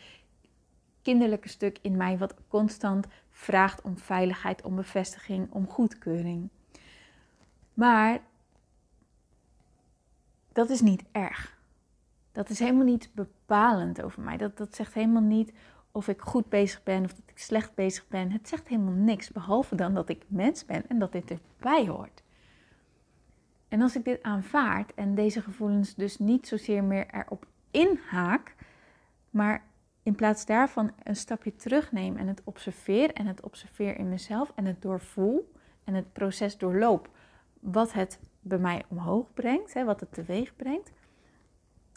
kinderlijke 1.02 1.48
stuk 1.48 1.78
in 1.82 1.96
mij 1.96 2.18
wat 2.18 2.34
constant 2.48 3.06
vraagt 3.40 3.82
om 3.82 3.98
veiligheid, 3.98 4.62
om 4.62 4.76
bevestiging, 4.76 5.50
om 5.50 5.68
goedkeuring. 5.68 6.48
Maar 7.74 8.20
dat 10.52 10.70
is 10.70 10.80
niet 10.80 11.04
erg. 11.12 11.58
Dat 12.32 12.48
is 12.48 12.58
helemaal 12.58 12.84
niet 12.84 13.10
bepalend 13.14 14.02
over 14.02 14.22
mij. 14.22 14.36
Dat, 14.36 14.56
dat 14.56 14.74
zegt 14.74 14.94
helemaal 14.94 15.22
niet 15.22 15.52
of 15.92 16.08
ik 16.08 16.20
goed 16.20 16.48
bezig 16.48 16.82
ben 16.82 17.04
of 17.04 17.14
dat 17.14 17.24
ik 17.26 17.38
slecht 17.38 17.74
bezig 17.74 18.08
ben. 18.08 18.32
Het 18.32 18.48
zegt 18.48 18.68
helemaal 18.68 18.94
niks, 18.94 19.30
behalve 19.30 19.74
dan 19.74 19.94
dat 19.94 20.08
ik 20.08 20.24
mens 20.26 20.64
ben 20.64 20.88
en 20.88 20.98
dat 20.98 21.12
dit 21.12 21.30
erbij 21.30 21.86
hoort. 21.86 22.22
En 23.68 23.82
als 23.82 23.96
ik 23.96 24.04
dit 24.04 24.22
aanvaard 24.22 24.94
en 24.94 25.14
deze 25.14 25.42
gevoelens 25.42 25.94
dus 25.94 26.18
niet 26.18 26.48
zozeer 26.48 26.84
meer 26.84 27.06
erop 27.14 27.46
inhaak, 27.70 28.54
maar 29.30 29.64
in 30.02 30.14
plaats 30.14 30.46
daarvan 30.46 30.92
een 31.02 31.16
stapje 31.16 31.56
terugneem 31.56 32.16
en 32.16 32.26
het 32.26 32.40
observeer 32.44 33.12
en 33.12 33.26
het 33.26 33.42
observeer 33.42 33.98
in 33.98 34.08
mezelf 34.08 34.52
en 34.54 34.64
het 34.64 34.82
doorvoel 34.82 35.52
en 35.84 35.94
het 35.94 36.12
proces 36.12 36.58
doorloop 36.58 37.08
wat 37.60 37.92
het 37.92 38.18
bij 38.40 38.58
mij 38.58 38.84
omhoog 38.88 39.34
brengt, 39.34 39.74
hè, 39.74 39.84
wat 39.84 40.00
het 40.00 40.12
teweeg 40.12 40.56
brengt. 40.56 40.92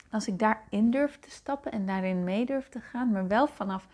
Als 0.09 0.27
ik 0.27 0.39
daarin 0.39 0.91
durf 0.91 1.19
te 1.19 1.29
stappen 1.31 1.71
en 1.71 1.85
daarin 1.85 2.23
mee 2.23 2.45
durf 2.45 2.69
te 2.69 2.79
gaan, 2.79 3.11
maar 3.11 3.27
wel 3.27 3.47
vanaf 3.47 3.87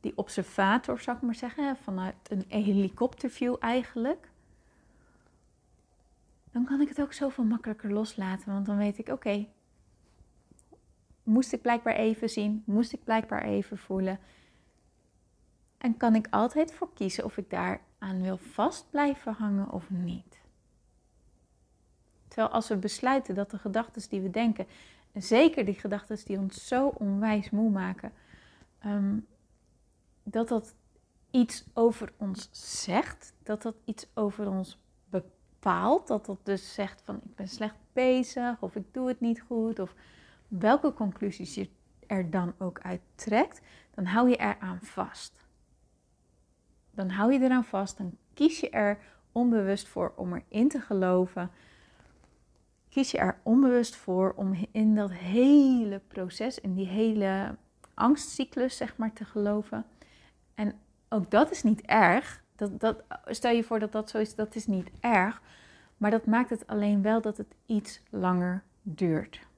die 0.00 0.12
observator, 0.16 1.00
zou 1.00 1.16
ik 1.16 1.22
maar 1.22 1.34
zeggen, 1.34 1.76
vanuit 1.76 2.14
een 2.28 2.44
helikopterview 2.48 3.56
eigenlijk, 3.60 4.28
dan 6.50 6.64
kan 6.64 6.80
ik 6.80 6.88
het 6.88 7.00
ook 7.00 7.12
zoveel 7.12 7.44
makkelijker 7.44 7.92
loslaten. 7.92 8.52
Want 8.52 8.66
dan 8.66 8.76
weet 8.76 8.98
ik, 8.98 9.08
oké, 9.08 9.46
moest 11.22 11.52
ik 11.52 11.62
blijkbaar 11.62 11.94
even 11.94 12.30
zien, 12.30 12.62
moest 12.66 12.92
ik 12.92 13.04
blijkbaar 13.04 13.42
even 13.42 13.78
voelen. 13.78 14.18
En 15.78 15.96
kan 15.96 16.14
ik 16.14 16.26
altijd 16.30 16.72
voor 16.72 16.92
kiezen 16.94 17.24
of 17.24 17.36
ik 17.36 17.50
daar 17.50 17.80
aan 17.98 18.22
wil 18.22 18.36
vast 18.36 18.90
blijven 18.90 19.32
hangen 19.32 19.70
of 19.70 19.90
niet. 19.90 20.40
Terwijl 22.28 22.52
als 22.52 22.68
we 22.68 22.76
besluiten 22.76 23.34
dat 23.34 23.50
de 23.50 23.58
gedachten 23.58 24.08
die 24.08 24.20
we 24.20 24.30
denken, 24.30 24.66
en 25.12 25.22
zeker 25.22 25.64
die 25.64 25.74
gedachten 25.74 26.24
die 26.24 26.38
ons 26.38 26.66
zo 26.66 26.86
onwijs 26.86 27.50
moe 27.50 27.70
maken, 27.70 28.12
ehm, 28.78 29.18
dat 30.22 30.48
dat 30.48 30.74
iets 31.30 31.64
over 31.72 32.12
ons 32.16 32.48
zegt, 32.82 33.34
dat 33.42 33.62
dat 33.62 33.74
iets 33.84 34.06
over 34.14 34.48
ons 34.48 34.78
bepaalt, 35.04 36.06
dat 36.06 36.26
dat 36.26 36.38
dus 36.42 36.74
zegt 36.74 37.02
van 37.04 37.16
ik 37.24 37.34
ben 37.34 37.48
slecht 37.48 37.76
bezig 37.92 38.62
of 38.62 38.76
ik 38.76 38.84
doe 38.94 39.08
het 39.08 39.20
niet 39.20 39.40
goed 39.40 39.78
of 39.78 39.94
welke 40.58 40.92
conclusies 40.92 41.54
je 41.54 41.68
er 42.06 42.30
dan 42.30 42.54
ook 42.58 42.80
uit 42.80 43.00
trekt, 43.14 43.60
dan 43.94 44.04
hou 44.04 44.28
je 44.28 44.36
eraan 44.36 44.78
vast. 44.82 45.46
Dan 46.90 47.10
hou 47.10 47.32
je 47.32 47.40
eraan 47.40 47.64
vast, 47.64 47.98
dan 47.98 48.16
kies 48.34 48.60
je 48.60 48.70
er 48.70 48.98
onbewust 49.32 49.88
voor 49.88 50.12
om 50.16 50.34
erin 50.34 50.68
te 50.68 50.80
geloven. 50.80 51.50
Kies 52.88 53.10
je 53.10 53.18
er 53.18 53.40
onbewust 53.42 53.96
voor 53.96 54.32
om 54.36 54.66
in 54.72 54.94
dat 54.94 55.12
hele 55.12 56.00
proces, 56.08 56.60
in 56.60 56.74
die 56.74 56.86
hele 56.86 57.56
angstcyclus, 57.94 58.76
zeg 58.76 58.96
maar, 58.96 59.12
te 59.12 59.24
geloven. 59.24 59.84
En 60.54 60.74
ook 61.08 61.30
dat 61.30 61.50
is 61.50 61.62
niet 61.62 61.80
erg. 61.80 62.42
Dat, 62.56 62.80
dat, 62.80 63.02
stel 63.26 63.52
je 63.52 63.64
voor 63.64 63.78
dat 63.78 63.92
dat 63.92 64.10
zo 64.10 64.18
is, 64.18 64.34
dat 64.34 64.54
is 64.54 64.66
niet 64.66 64.90
erg. 65.00 65.42
Maar 65.96 66.10
dat 66.10 66.26
maakt 66.26 66.50
het 66.50 66.66
alleen 66.66 67.02
wel 67.02 67.20
dat 67.20 67.36
het 67.36 67.54
iets 67.66 68.02
langer 68.10 68.62
duurt. 68.82 69.50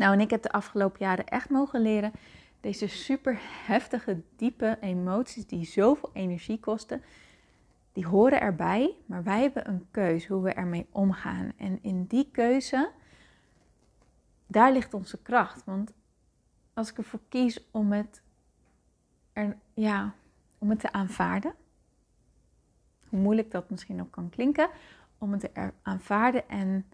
Nou, 0.00 0.12
en 0.12 0.20
ik 0.20 0.30
heb 0.30 0.42
de 0.42 0.52
afgelopen 0.52 0.98
jaren 1.00 1.26
echt 1.26 1.48
mogen 1.48 1.80
leren 1.80 2.12
deze 2.60 2.86
super 2.86 3.38
heftige, 3.66 4.22
diepe 4.36 4.78
emoties 4.80 5.46
die 5.46 5.64
zoveel 5.64 6.10
energie 6.12 6.60
kosten, 6.60 7.02
die 7.92 8.06
horen 8.06 8.40
erbij, 8.40 8.94
maar 9.06 9.22
wij 9.22 9.40
hebben 9.40 9.68
een 9.68 9.86
keuze 9.90 10.32
hoe 10.32 10.42
we 10.42 10.52
ermee 10.52 10.86
omgaan. 10.90 11.52
En 11.56 11.82
in 11.82 12.04
die 12.04 12.30
keuze, 12.32 12.90
daar 14.46 14.72
ligt 14.72 14.94
onze 14.94 15.22
kracht. 15.22 15.64
Want 15.64 15.92
als 16.74 16.90
ik 16.90 16.98
ervoor 16.98 17.20
kies 17.28 17.70
om 17.70 17.92
het, 17.92 18.22
er, 19.32 19.56
ja, 19.74 20.14
om 20.58 20.70
het 20.70 20.80
te 20.80 20.92
aanvaarden, 20.92 21.54
hoe 23.08 23.20
moeilijk 23.20 23.50
dat 23.50 23.70
misschien 23.70 24.00
ook 24.00 24.10
kan 24.10 24.30
klinken, 24.30 24.68
om 25.18 25.32
het 25.32 25.40
te 25.40 25.72
aanvaarden 25.82 26.48
en 26.48 26.86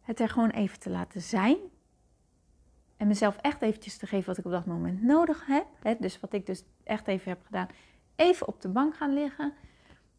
het 0.00 0.20
er 0.20 0.28
gewoon 0.28 0.50
even 0.50 0.80
te 0.80 0.90
laten 0.90 1.22
zijn, 1.22 1.58
en 3.02 3.08
mezelf 3.08 3.36
echt 3.36 3.62
eventjes 3.62 3.96
te 3.96 4.06
geven 4.06 4.26
wat 4.26 4.38
ik 4.38 4.44
op 4.44 4.50
dat 4.50 4.66
moment 4.66 5.02
nodig 5.02 5.46
heb. 5.46 5.66
Hè, 5.82 5.94
dus 5.98 6.20
wat 6.20 6.32
ik 6.32 6.46
dus 6.46 6.64
echt 6.84 7.06
even 7.06 7.30
heb 7.30 7.42
gedaan. 7.44 7.68
Even 8.16 8.48
op 8.48 8.60
de 8.60 8.68
bank 8.68 8.96
gaan 8.96 9.14
liggen. 9.14 9.52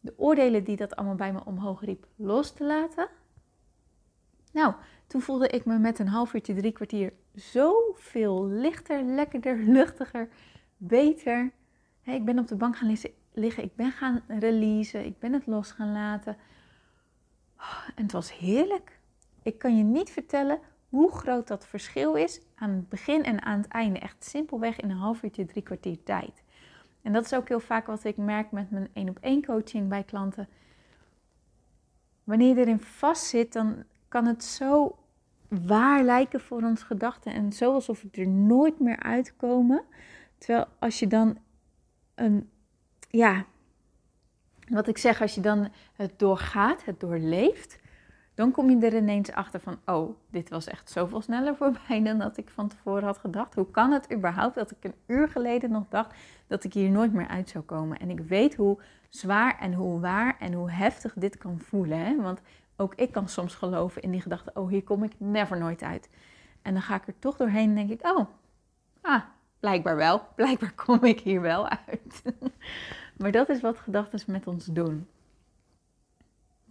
De 0.00 0.14
oordelen 0.16 0.64
die 0.64 0.76
dat 0.76 0.96
allemaal 0.96 1.14
bij 1.14 1.32
me 1.32 1.44
omhoog 1.44 1.80
riep 1.80 2.06
los 2.16 2.52
te 2.52 2.64
laten. 2.64 3.08
Nou, 4.52 4.74
toen 5.06 5.20
voelde 5.20 5.48
ik 5.48 5.64
me 5.64 5.78
met 5.78 5.98
een 5.98 6.08
half 6.08 6.34
uurtje, 6.34 6.54
drie 6.54 6.72
kwartier 6.72 7.12
zoveel 7.34 8.46
lichter, 8.46 9.02
lekkerder, 9.02 9.58
luchtiger, 9.76 10.28
beter. 10.76 11.52
ik 12.02 12.24
ben 12.24 12.38
op 12.38 12.48
de 12.48 12.56
bank 12.56 12.76
gaan 12.76 12.96
liggen, 13.32 13.64
ik 13.64 13.76
ben 13.76 13.92
gaan 13.92 14.22
releasen, 14.28 15.04
ik 15.04 15.18
ben 15.18 15.32
het 15.32 15.46
los 15.46 15.70
gaan 15.70 15.92
laten. 15.92 16.36
En 17.94 18.02
het 18.02 18.12
was 18.12 18.38
heerlijk. 18.38 18.98
Ik 19.42 19.58
kan 19.58 19.76
je 19.76 19.84
niet 19.84 20.10
vertellen 20.10 20.58
hoe 20.94 21.12
groot 21.12 21.48
dat 21.48 21.66
verschil 21.66 22.14
is 22.14 22.40
aan 22.54 22.70
het 22.70 22.88
begin 22.88 23.24
en 23.24 23.42
aan 23.42 23.58
het 23.58 23.68
einde. 23.68 23.98
Echt 23.98 24.24
simpelweg 24.24 24.80
in 24.80 24.90
een 24.90 24.96
half 24.96 25.22
uurtje, 25.22 25.44
drie 25.44 25.62
kwartier 25.62 26.02
tijd. 26.02 26.42
En 27.02 27.12
dat 27.12 27.24
is 27.24 27.34
ook 27.34 27.48
heel 27.48 27.60
vaak 27.60 27.86
wat 27.86 28.04
ik 28.04 28.16
merk 28.16 28.50
met 28.50 28.70
mijn 28.70 28.88
één 28.92 29.08
op 29.08 29.18
één 29.20 29.44
coaching 29.44 29.88
bij 29.88 30.02
klanten. 30.02 30.48
Wanneer 32.24 32.54
je 32.54 32.60
erin 32.60 32.80
vast 32.80 33.24
zit, 33.24 33.52
dan 33.52 33.84
kan 34.08 34.26
het 34.26 34.44
zo 34.44 34.96
waar 35.48 36.02
lijken 36.02 36.40
voor 36.40 36.62
ons 36.62 36.82
gedachten 36.82 37.32
en 37.32 37.52
zo 37.52 37.72
alsof 37.72 38.02
we 38.02 38.08
er 38.20 38.28
nooit 38.28 38.80
meer 38.80 39.02
uitkomen. 39.02 39.84
Terwijl 40.38 40.66
als 40.78 40.98
je 40.98 41.06
dan 41.06 41.38
een, 42.14 42.50
ja, 43.10 43.44
wat 44.68 44.88
ik 44.88 44.98
zeg, 44.98 45.20
als 45.20 45.34
je 45.34 45.40
dan 45.40 45.68
het 45.92 46.18
doorgaat, 46.18 46.84
het 46.84 47.00
doorleeft, 47.00 47.78
dan 48.34 48.50
kom 48.50 48.70
je 48.70 48.86
er 48.86 48.96
ineens 48.96 49.32
achter 49.32 49.60
van, 49.60 49.78
oh, 49.84 50.16
dit 50.30 50.48
was 50.48 50.66
echt 50.66 50.90
zoveel 50.90 51.20
sneller 51.20 51.56
voorbij 51.56 52.02
dan 52.02 52.18
dat 52.18 52.36
ik 52.36 52.50
van 52.50 52.68
tevoren 52.68 53.04
had 53.04 53.18
gedacht. 53.18 53.54
Hoe 53.54 53.70
kan 53.70 53.92
het 53.92 54.12
überhaupt 54.12 54.54
dat 54.54 54.70
ik 54.70 54.84
een 54.84 54.94
uur 55.06 55.28
geleden 55.28 55.70
nog 55.70 55.84
dacht 55.88 56.14
dat 56.46 56.64
ik 56.64 56.72
hier 56.72 56.90
nooit 56.90 57.12
meer 57.12 57.28
uit 57.28 57.48
zou 57.48 57.64
komen? 57.64 57.98
En 57.98 58.10
ik 58.10 58.20
weet 58.20 58.54
hoe 58.54 58.78
zwaar 59.08 59.58
en 59.58 59.74
hoe 59.74 60.00
waar 60.00 60.36
en 60.38 60.52
hoe 60.52 60.70
heftig 60.70 61.12
dit 61.16 61.38
kan 61.38 61.58
voelen. 61.60 61.98
Hè? 61.98 62.20
Want 62.20 62.40
ook 62.76 62.94
ik 62.94 63.12
kan 63.12 63.28
soms 63.28 63.54
geloven 63.54 64.02
in 64.02 64.10
die 64.10 64.20
gedachte, 64.20 64.50
oh, 64.54 64.68
hier 64.68 64.82
kom 64.82 65.02
ik 65.02 65.12
never 65.18 65.58
nooit 65.58 65.82
uit. 65.82 66.08
En 66.62 66.72
dan 66.72 66.82
ga 66.82 66.94
ik 66.94 67.06
er 67.06 67.18
toch 67.18 67.36
doorheen 67.36 67.68
en 67.68 67.74
denk 67.74 67.90
ik, 67.90 68.06
oh, 68.06 68.26
ah, 69.00 69.22
blijkbaar 69.60 69.96
wel. 69.96 70.22
Blijkbaar 70.34 70.72
kom 70.74 71.04
ik 71.04 71.20
hier 71.20 71.40
wel 71.40 71.68
uit. 71.68 72.22
maar 73.18 73.30
dat 73.30 73.48
is 73.48 73.60
wat 73.60 73.78
gedachten 73.78 74.20
met 74.26 74.46
ons 74.46 74.64
doen. 74.64 75.06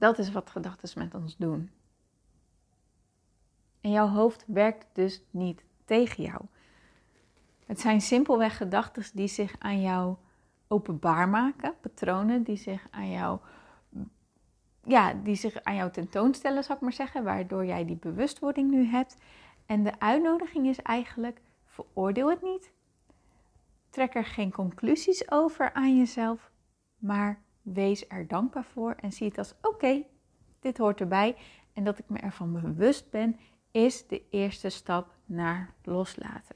Dat 0.03 0.17
is 0.17 0.31
wat 0.31 0.49
gedachten 0.49 0.99
met 0.99 1.13
ons 1.15 1.37
doen. 1.37 1.71
En 3.81 3.91
jouw 3.91 4.07
hoofd 4.07 4.43
werkt 4.47 4.87
dus 4.93 5.23
niet 5.31 5.63
tegen 5.85 6.23
jou. 6.23 6.41
Het 7.65 7.79
zijn 7.79 8.01
simpelweg 8.01 8.57
gedachten 8.57 9.03
die 9.13 9.27
zich 9.27 9.55
aan 9.59 9.81
jou 9.81 10.15
openbaar 10.67 11.29
maken, 11.29 11.75
patronen 11.81 12.43
die 12.43 12.55
zich 12.55 12.87
aan 12.91 13.09
jou, 13.09 13.39
ja, 14.83 15.13
die 15.13 15.35
zich 15.35 15.63
aan 15.63 15.75
jou 15.75 15.91
tentoonstellen, 15.91 16.63
zou 16.63 16.77
ik 16.77 16.83
maar 16.83 16.93
zeggen, 16.93 17.23
waardoor 17.23 17.65
jij 17.65 17.85
die 17.85 17.97
bewustwording 17.97 18.71
nu 18.71 18.85
hebt. 18.85 19.17
En 19.65 19.83
de 19.83 19.99
uitnodiging 19.99 20.67
is 20.67 20.81
eigenlijk: 20.81 21.41
veroordeel 21.65 22.29
het 22.29 22.41
niet. 22.41 22.71
Trek 23.89 24.15
er 24.15 24.25
geen 24.25 24.51
conclusies 24.51 25.31
over 25.31 25.73
aan 25.73 25.97
jezelf, 25.97 26.51
maar 26.97 27.41
wees 27.63 28.07
er 28.07 28.27
dankbaar 28.27 28.63
voor 28.63 28.91
en 28.91 29.11
zie 29.11 29.27
het 29.27 29.37
als 29.37 29.53
oké, 29.61 30.03
dit 30.59 30.77
hoort 30.77 30.99
erbij. 30.99 31.35
En 31.73 31.83
dat 31.83 31.99
ik 31.99 32.09
me 32.09 32.19
ervan 32.19 32.61
bewust 32.61 33.09
ben, 33.09 33.39
is 33.71 34.07
de 34.07 34.21
eerste 34.29 34.69
stap 34.69 35.15
naar 35.25 35.73
loslaten. 35.83 36.55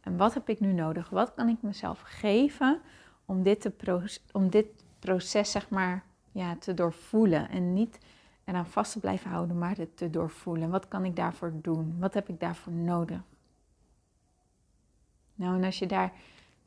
En 0.00 0.16
wat 0.16 0.34
heb 0.34 0.48
ik 0.48 0.60
nu 0.60 0.72
nodig? 0.72 1.10
Wat 1.10 1.34
kan 1.34 1.48
ik 1.48 1.62
mezelf 1.62 2.00
geven 2.04 2.80
om 3.24 3.42
dit, 3.42 3.60
te 3.60 4.10
om 4.32 4.50
dit 4.50 4.66
proces 4.98 5.50
zeg 5.50 5.68
maar, 5.68 6.04
ja, 6.32 6.56
te 6.56 6.74
doorvoelen? 6.74 7.48
En 7.48 7.72
niet 7.72 7.98
eraan 8.44 8.66
vast 8.66 8.92
te 8.92 9.00
blijven 9.00 9.30
houden, 9.30 9.58
maar 9.58 9.76
het 9.76 9.96
te 9.96 10.10
doorvoelen. 10.10 10.70
Wat 10.70 10.88
kan 10.88 11.04
ik 11.04 11.16
daarvoor 11.16 11.52
doen? 11.54 11.96
Wat 11.98 12.14
heb 12.14 12.28
ik 12.28 12.40
daarvoor 12.40 12.72
nodig? 12.72 13.20
Nou, 15.34 15.56
en 15.56 15.64
als 15.64 15.78
je 15.78 15.86
daar 15.86 16.12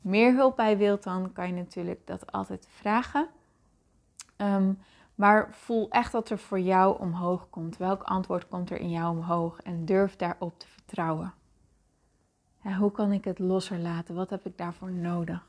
meer 0.00 0.34
hulp 0.34 0.56
bij 0.56 0.78
wilt, 0.78 1.02
dan 1.02 1.32
kan 1.32 1.46
je 1.46 1.52
natuurlijk 1.52 2.06
dat 2.06 2.32
altijd 2.32 2.68
vragen. 2.70 3.28
Ehm, 4.42 4.72
maar 5.14 5.54
voel 5.54 5.90
echt 5.90 6.12
dat 6.12 6.30
er 6.30 6.38
voor 6.38 6.60
jou 6.60 6.98
omhoog 7.00 7.50
komt. 7.50 7.76
Welk 7.76 8.02
antwoord 8.02 8.48
komt 8.48 8.70
er 8.70 8.80
in 8.80 8.90
jou 8.90 9.16
omhoog? 9.16 9.60
En 9.60 9.84
durf 9.84 10.16
daarop 10.16 10.58
te 10.58 10.68
vertrouwen. 10.68 11.34
hoe 12.78 12.90
kan 12.92 13.12
ik 13.12 13.24
het 13.24 13.38
losser 13.38 13.78
laten? 13.78 14.14
Wat 14.14 14.30
heb 14.30 14.46
ik 14.46 14.58
daarvoor 14.58 14.92
nodig? 14.92 15.46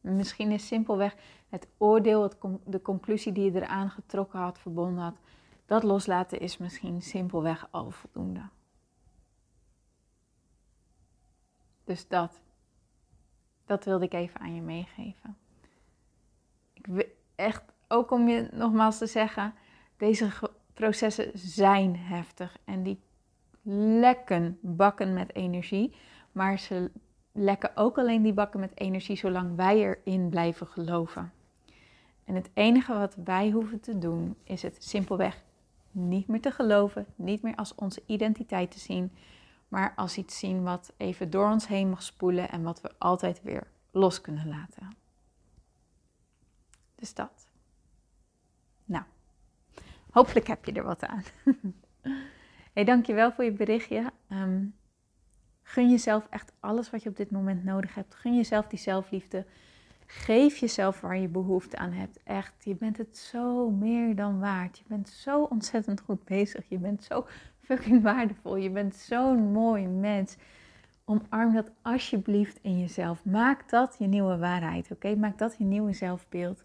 Misschien 0.00 0.50
is 0.50 0.66
simpelweg 0.66 1.16
het 1.48 1.68
oordeel, 1.78 2.22
het, 2.22 2.36
de 2.64 2.82
conclusie 2.82 3.32
die 3.32 3.52
je 3.52 3.62
eraan 3.62 3.90
getrokken 3.90 4.40
had, 4.40 4.58
verbonden 4.58 5.02
had. 5.02 5.16
Dat 5.66 5.82
loslaten 5.82 6.40
is 6.40 6.58
misschien 6.58 7.02
simpelweg 7.02 7.68
al 7.70 7.90
voldoende. 7.90 8.48
Dus 11.84 12.08
dat. 12.08 12.40
Dat 13.64 13.84
wilde 13.84 14.04
ik 14.04 14.12
even 14.12 14.40
aan 14.40 14.54
je 14.54 14.62
meegeven 14.62 15.36
echt, 17.34 17.62
ook 17.88 18.10
om 18.10 18.28
je 18.28 18.48
nogmaals 18.52 18.98
te 18.98 19.06
zeggen, 19.06 19.54
deze 19.96 20.28
processen 20.74 21.30
zijn 21.34 21.96
heftig 21.96 22.56
en 22.64 22.82
die 22.82 23.00
lekken 24.00 24.58
bakken 24.60 25.12
met 25.12 25.34
energie. 25.34 25.94
Maar 26.32 26.58
ze 26.58 26.90
lekken 27.32 27.76
ook 27.76 27.98
alleen 27.98 28.22
die 28.22 28.32
bakken 28.32 28.60
met 28.60 28.80
energie 28.80 29.16
zolang 29.16 29.56
wij 29.56 29.76
erin 29.76 30.28
blijven 30.28 30.66
geloven. 30.66 31.32
En 32.24 32.34
het 32.34 32.50
enige 32.54 32.92
wat 32.98 33.16
wij 33.24 33.50
hoeven 33.50 33.80
te 33.80 33.98
doen 33.98 34.36
is 34.44 34.62
het 34.62 34.84
simpelweg 34.84 35.42
niet 35.90 36.28
meer 36.28 36.40
te 36.40 36.50
geloven, 36.50 37.06
niet 37.14 37.42
meer 37.42 37.54
als 37.54 37.74
onze 37.74 38.02
identiteit 38.06 38.70
te 38.70 38.78
zien, 38.78 39.12
maar 39.68 39.92
als 39.96 40.16
iets 40.16 40.38
zien 40.38 40.62
wat 40.62 40.92
even 40.96 41.30
door 41.30 41.50
ons 41.50 41.66
heen 41.66 41.88
mag 41.88 42.02
spoelen 42.02 42.50
en 42.50 42.62
wat 42.62 42.80
we 42.80 42.90
altijd 42.98 43.42
weer 43.42 43.66
los 43.90 44.20
kunnen 44.20 44.48
laten. 44.48 44.96
Dus 46.96 47.14
dat. 47.14 47.48
Nou, 48.84 49.04
hopelijk 50.10 50.46
heb 50.46 50.64
je 50.64 50.72
er 50.72 50.84
wat 50.84 51.04
aan. 51.04 51.22
hey, 52.74 52.84
dankjewel 52.84 53.32
voor 53.32 53.44
je 53.44 53.52
berichtje. 53.52 54.12
Um, 54.28 54.74
Gun 55.68 55.90
jezelf 55.90 56.26
echt 56.30 56.52
alles 56.60 56.90
wat 56.90 57.02
je 57.02 57.08
op 57.08 57.16
dit 57.16 57.30
moment 57.30 57.64
nodig 57.64 57.94
hebt. 57.94 58.14
Gun 58.14 58.36
jezelf 58.36 58.66
die 58.66 58.78
zelfliefde. 58.78 59.46
Geef 60.06 60.56
jezelf 60.56 61.00
waar 61.00 61.18
je 61.18 61.28
behoefte 61.28 61.76
aan 61.76 61.92
hebt. 61.92 62.22
Echt, 62.22 62.54
je 62.64 62.74
bent 62.74 62.98
het 62.98 63.16
zo 63.16 63.70
meer 63.70 64.16
dan 64.16 64.38
waard. 64.38 64.78
Je 64.78 64.84
bent 64.88 65.08
zo 65.08 65.42
ontzettend 65.42 66.00
goed 66.00 66.24
bezig. 66.24 66.68
Je 66.68 66.78
bent 66.78 67.04
zo 67.04 67.26
fucking 67.60 68.02
waardevol. 68.02 68.56
Je 68.56 68.70
bent 68.70 68.94
zo'n 68.94 69.52
mooi 69.52 69.86
mens. 69.86 70.36
Omarm 71.04 71.54
dat 71.54 71.70
alsjeblieft 71.82 72.58
in 72.62 72.78
jezelf. 72.78 73.24
Maak 73.24 73.70
dat 73.70 73.96
je 73.98 74.06
nieuwe 74.06 74.38
waarheid, 74.38 74.90
oké? 74.90 75.16
Maak 75.16 75.38
dat 75.38 75.56
je 75.58 75.64
nieuwe 75.64 75.92
zelfbeeld. 75.92 76.62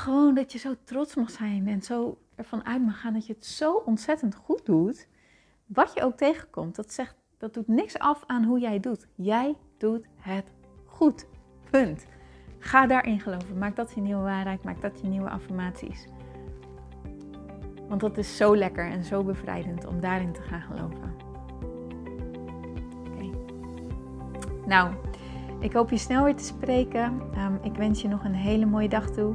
Gewoon 0.00 0.34
dat 0.34 0.52
je 0.52 0.58
zo 0.58 0.74
trots 0.84 1.14
mag 1.14 1.30
zijn 1.30 1.68
en 1.68 1.82
zo 1.82 2.18
ervan 2.34 2.64
uit 2.64 2.84
mag 2.84 3.00
gaan 3.00 3.12
dat 3.12 3.26
je 3.26 3.32
het 3.32 3.46
zo 3.46 3.72
ontzettend 3.72 4.34
goed 4.34 4.66
doet. 4.66 5.08
Wat 5.66 5.92
je 5.94 6.02
ook 6.02 6.16
tegenkomt, 6.16 6.76
dat, 6.76 6.92
zegt, 6.92 7.16
dat 7.38 7.54
doet 7.54 7.68
niks 7.68 7.98
af 7.98 8.24
aan 8.26 8.44
hoe 8.44 8.60
jij 8.60 8.80
doet. 8.80 9.06
Jij 9.14 9.56
doet 9.78 10.06
het 10.16 10.44
goed. 10.84 11.26
Punt. 11.70 12.06
Ga 12.58 12.86
daarin 12.86 13.20
geloven. 13.20 13.58
Maak 13.58 13.76
dat 13.76 13.92
je 13.94 14.00
nieuwe 14.00 14.22
waarheid. 14.22 14.64
Maak 14.64 14.80
dat 14.80 15.00
je 15.00 15.08
nieuwe 15.08 15.30
affirmaties. 15.30 16.06
Want 17.88 18.00
dat 18.00 18.18
is 18.18 18.36
zo 18.36 18.56
lekker 18.56 18.90
en 18.90 19.04
zo 19.04 19.24
bevrijdend 19.24 19.86
om 19.86 20.00
daarin 20.00 20.32
te 20.32 20.42
gaan 20.42 20.62
geloven. 20.62 21.14
Oké. 23.06 23.30
Nou, 24.66 24.94
ik 25.58 25.72
hoop 25.72 25.90
je 25.90 25.98
snel 25.98 26.24
weer 26.24 26.36
te 26.36 26.44
spreken. 26.44 27.20
Ehm, 27.34 27.54
ik 27.62 27.74
wens 27.74 28.02
je 28.02 28.08
nog 28.08 28.24
een 28.24 28.34
hele 28.34 28.66
mooie 28.66 28.88
dag 28.88 29.10
toe. 29.10 29.34